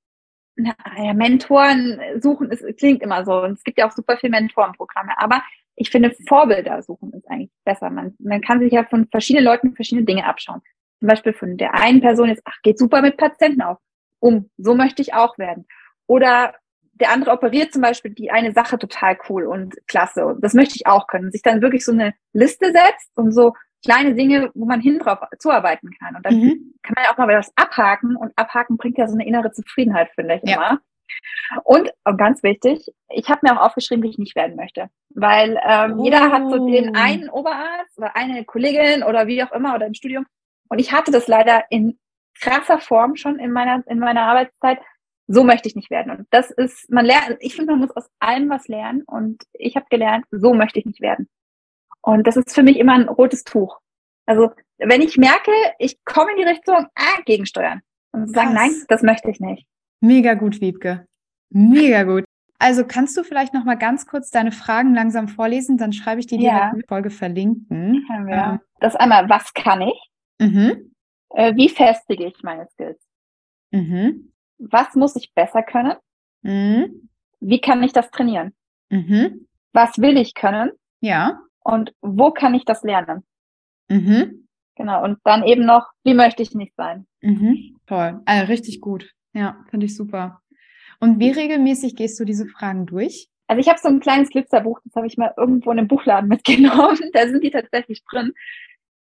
[0.57, 4.33] na, ja, Mentoren suchen, es klingt immer so, und es gibt ja auch super viele
[4.33, 5.43] Mentorenprogramme, aber
[5.77, 7.91] ich finde, Vorbilder suchen ist eigentlich besser.
[7.91, 10.61] Man, man kann sich ja von verschiedenen Leuten verschiedene Dinge abschauen.
[10.99, 13.79] Zum Beispiel von der einen Person jetzt, ach, geht super mit Patienten auf.
[14.19, 15.67] Um, so möchte ich auch werden.
[16.07, 16.55] Oder
[16.93, 20.27] der andere operiert zum Beispiel die eine Sache total cool und klasse.
[20.27, 21.33] Und das möchte ich auch können.
[21.33, 25.19] Sich dann wirklich so eine Liste setzt und so, kleine Dinge, wo man hin drauf
[25.39, 26.17] zuarbeiten kann.
[26.17, 26.75] Und dann mhm.
[26.83, 30.11] kann man ja auch mal was abhaken und abhaken bringt ja so eine innere Zufriedenheit,
[30.15, 30.57] finde ich ja.
[30.57, 30.81] immer.
[31.65, 34.89] Und, und ganz wichtig, ich habe mir auch aufgeschrieben, wie ich nicht werden möchte.
[35.11, 36.05] Weil ähm, oh.
[36.05, 36.99] jeder hat so den oh.
[36.99, 40.27] einen Oberarzt oder eine Kollegin oder wie auch immer oder im Studium.
[40.69, 41.99] Und ich hatte das leider in
[42.41, 44.79] krasser Form schon in meiner, in meiner Arbeitszeit.
[45.27, 46.11] So möchte ich nicht werden.
[46.11, 49.03] Und das ist, man lernt, ich finde, man muss aus allem was lernen.
[49.07, 51.29] Und ich habe gelernt, so möchte ich nicht werden.
[52.03, 53.79] Und das ist für mich immer ein rotes Tuch.
[54.27, 57.83] Also wenn ich merke, ich komme in die Richtung, ah, gegensteuern.
[58.13, 59.67] Und sagen, nein, das möchte ich nicht.
[60.01, 61.07] Mega gut, Wiebke.
[61.51, 62.25] Mega gut.
[62.59, 66.27] Also kannst du vielleicht noch mal ganz kurz deine Fragen langsam vorlesen, dann schreibe ich
[66.27, 66.73] die direkt ja.
[66.75, 68.07] mit Folge verlinken.
[68.29, 68.53] Ja.
[68.53, 68.61] Ähm.
[68.81, 70.11] Das einmal, was kann ich?
[70.39, 70.93] Mhm.
[71.31, 73.03] Äh, wie festige ich meine Skills?
[73.71, 74.33] Mhm.
[74.59, 75.95] Was muss ich besser können?
[76.43, 77.09] Mhm.
[77.41, 78.53] Wie kann ich das trainieren?
[78.91, 79.47] Mhm.
[79.73, 80.73] Was will ich können?
[81.01, 81.41] Ja.
[81.61, 83.25] Und wo kann ich das lernen?
[83.89, 84.49] Mhm.
[84.77, 85.03] Genau.
[85.03, 87.07] Und dann eben noch, wie möchte ich nicht sein?
[87.23, 87.79] Mhm.
[87.87, 88.21] Toll.
[88.25, 89.11] Also richtig gut.
[89.33, 90.43] Ja, finde ich super.
[90.99, 93.29] Und wie regelmäßig gehst du diese Fragen durch?
[93.47, 96.29] Also ich habe so ein kleines Glitzerbuch, das habe ich mal irgendwo in einem Buchladen
[96.29, 96.99] mitgenommen.
[97.13, 98.33] Da sind die tatsächlich drin.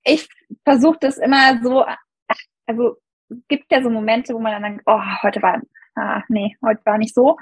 [0.04, 0.28] Ich
[0.64, 1.86] versuche das immer so,
[2.66, 2.98] also
[3.30, 5.62] es gibt ja so Momente, wo man dann denkt, oh, heute war,
[5.96, 7.38] ah, nee, heute war nicht so.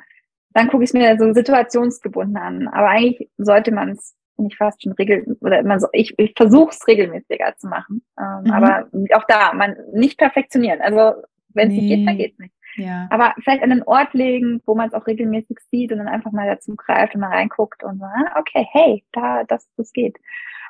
[0.53, 2.67] Dann gucke ich es mir so situationsgebunden an.
[2.67, 6.72] Aber eigentlich sollte man es nicht fast schon regel oder immer so, ich, ich versuche
[6.72, 8.03] es regelmäßiger zu machen.
[8.19, 8.51] Ähm, mhm.
[8.51, 10.82] Aber auch da, man nicht perfektionieren.
[10.82, 11.22] Also
[11.53, 11.82] wenn es nee.
[11.82, 12.53] nicht geht, dann geht es nicht.
[12.76, 13.07] Ja.
[13.09, 16.32] Aber vielleicht an einen Ort legen, wo man es auch regelmäßig sieht und dann einfach
[16.32, 20.17] mal dazu greift und mal reinguckt und so, ah, okay, hey, da, das, das geht.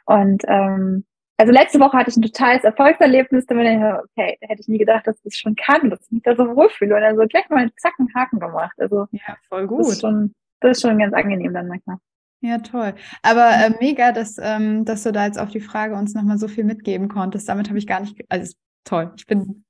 [0.05, 1.05] Und ähm,
[1.37, 4.77] also letzte Woche hatte ich ein totales Erfolgserlebnis, da bin ich, okay, hätte ich nie
[4.77, 7.25] gedacht, dass ich das schon kann, dass ich mich da so wohlfühle und dann so
[7.25, 8.75] gleich mal einen Zack, einen Haken gemacht.
[8.77, 9.81] Also ja, voll gut.
[9.81, 11.97] Das ist schon, das ist schon ganz angenehm dann manchmal.
[12.41, 12.93] Ja, toll.
[13.21, 16.47] Aber äh, mega, dass, ähm, dass du da jetzt auf die Frage uns nochmal so
[16.47, 17.49] viel mitgeben konntest.
[17.49, 19.11] Damit habe ich gar nicht, also toll.
[19.15, 19.63] Ich bin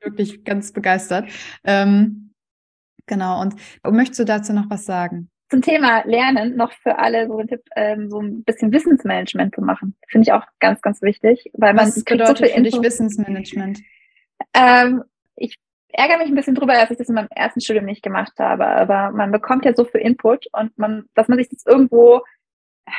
[0.00, 1.28] wirklich ganz begeistert.
[1.64, 2.32] Ähm,
[3.06, 3.40] genau.
[3.40, 3.56] Und
[3.90, 5.30] möchtest du dazu noch was sagen?
[5.48, 9.60] Zum Thema Lernen noch für alle so ein Tipp, ähm, so ein bisschen Wissensmanagement zu
[9.60, 9.96] machen.
[10.08, 13.80] Finde ich auch ganz, ganz wichtig, weil man was bedeutet so viel für dich Wissensmanagement?
[14.54, 15.04] Ähm,
[15.36, 15.56] ich
[15.92, 18.66] ärgere mich ein bisschen drüber, dass ich das in meinem ersten Studium nicht gemacht habe,
[18.66, 22.22] aber man bekommt ja so viel Input und man, dass man sich das irgendwo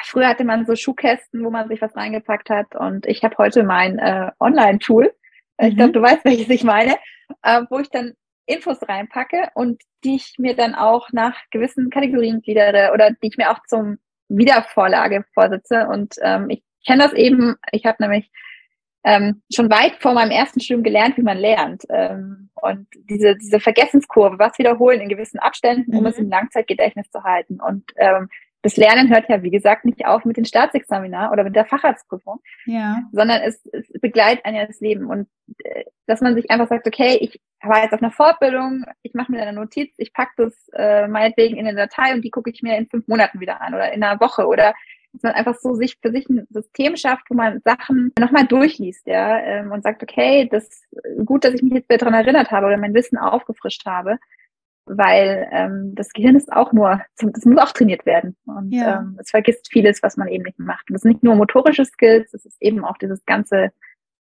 [0.04, 3.64] Früher hatte man so Schuhkästen, wo man sich was reingepackt hat und ich habe heute
[3.64, 5.14] mein äh, Online-Tool,
[5.60, 5.93] ich glaube, mhm.
[5.93, 6.95] du weißt, welches ich meine,
[7.43, 8.14] äh, wo ich dann
[8.45, 13.38] Infos reinpacke und die ich mir dann auch nach gewissen Kategorien gliedere oder die ich
[13.38, 13.97] mir auch zum
[14.30, 15.88] Wiedervorlage vorsitze.
[15.88, 18.32] Und ähm, ich kenne das eben, ich habe nämlich
[19.03, 21.84] ähm, schon weit vor meinem ersten Studium gelernt, wie man lernt.
[21.89, 26.08] Ähm, und diese, diese Vergessenskurve, was wiederholen in gewissen Abständen, um mhm.
[26.08, 27.60] es im Langzeitgedächtnis zu halten.
[27.62, 28.30] Und ähm,
[28.68, 32.41] das Lernen hört ja, wie gesagt, nicht auf mit den Staatsexaminar oder mit der Facharztprüfung,
[32.65, 32.97] ja.
[33.13, 35.05] sondern es, es begleitet ein ja das Leben.
[35.05, 35.30] Und
[35.63, 39.32] äh, dass man sich einfach sagt, okay, ich war jetzt auf einer Fortbildung, ich mache
[39.32, 42.61] mir eine Notiz, ich packe das äh, meinetwegen in eine Datei und die gucke ich
[42.61, 44.74] mir in fünf Monaten wieder an oder in einer Woche oder
[45.13, 49.07] dass man einfach so sich für sich ein System schafft, wo man Sachen nochmal durchliest,
[49.07, 50.86] ja, ähm, und sagt, okay, das ist
[51.26, 54.18] gut, dass ich mich jetzt daran erinnert habe oder mein Wissen aufgefrischt habe
[54.88, 58.36] weil ähm, das Gehirn ist auch nur, das muss auch trainiert werden.
[58.46, 59.00] Und ja.
[59.00, 60.90] ähm, es vergisst vieles, was man eben nicht macht.
[60.90, 63.72] Und das sind nicht nur motorische Skills, es ist eben auch dieses ganze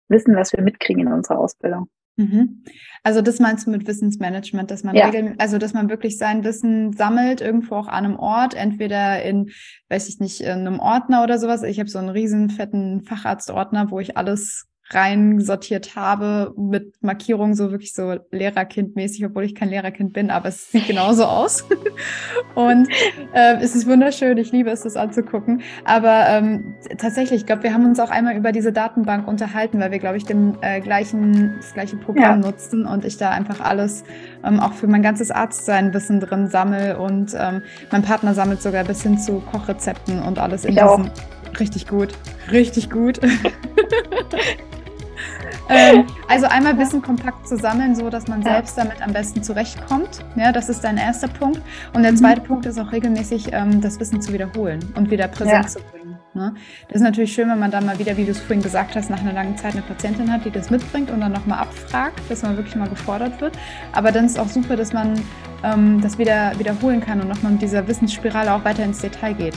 [0.09, 1.89] Wissen, was wir mitkriegen in unserer Ausbildung.
[2.17, 2.65] Mhm.
[3.03, 5.11] Also das meinst du mit Wissensmanagement, dass man ja.
[5.39, 9.51] also dass man wirklich sein Wissen sammelt irgendwo auch an einem Ort, entweder in,
[9.89, 11.63] weiß ich nicht, in einem Ordner oder sowas.
[11.63, 17.71] Ich habe so einen riesen fetten Facharztordner, wo ich alles reinsortiert habe mit Markierungen, so
[17.71, 21.65] wirklich so Lehrerkind-mäßig, obwohl ich kein Lehrerkind bin, aber es sieht genauso aus.
[22.57, 22.89] und
[23.33, 25.63] äh, es ist wunderschön, ich liebe es, das anzugucken.
[25.85, 29.93] Aber ähm, tatsächlich, ich glaube, wir haben uns auch einmal über diese Datenbank unterhalten, weil
[29.93, 32.51] wir, glaube ich, den, äh, gleichen, das gleiche Programm ja.
[32.51, 34.03] nutzen und ich da einfach alles
[34.45, 37.63] ähm, auch für mein ganzes Arztsein Wissen drin sammle und ähm,
[37.93, 41.07] mein Partner sammelt sogar bis hin zu Kochrezepten und alles in ich diesem.
[41.07, 41.61] Auch.
[41.61, 42.09] Richtig gut,
[42.51, 43.21] richtig gut.
[45.71, 50.21] ähm, also einmal Wissen kompakt zu sammeln, so dass man selbst damit am besten zurechtkommt.
[50.37, 51.61] Ja, das ist dein erster Punkt.
[51.95, 52.17] Und der mhm.
[52.17, 55.67] zweite Punkt ist auch regelmäßig ähm, das Wissen zu wiederholen und wieder präsent ja.
[55.67, 56.19] zu bringen.
[56.35, 56.55] Ne?
[56.89, 59.11] Das ist natürlich schön, wenn man dann mal wieder, wie du es vorhin gesagt hast,
[59.11, 62.43] nach einer langen Zeit eine Patientin hat, die das mitbringt und dann nochmal abfragt, dass
[62.43, 63.59] man wirklich mal gefordert wird.
[63.93, 65.21] Aber dann ist auch super, dass man
[65.65, 69.55] ähm, das wieder wiederholen kann und nochmal mit dieser Wissensspirale auch weiter ins Detail geht.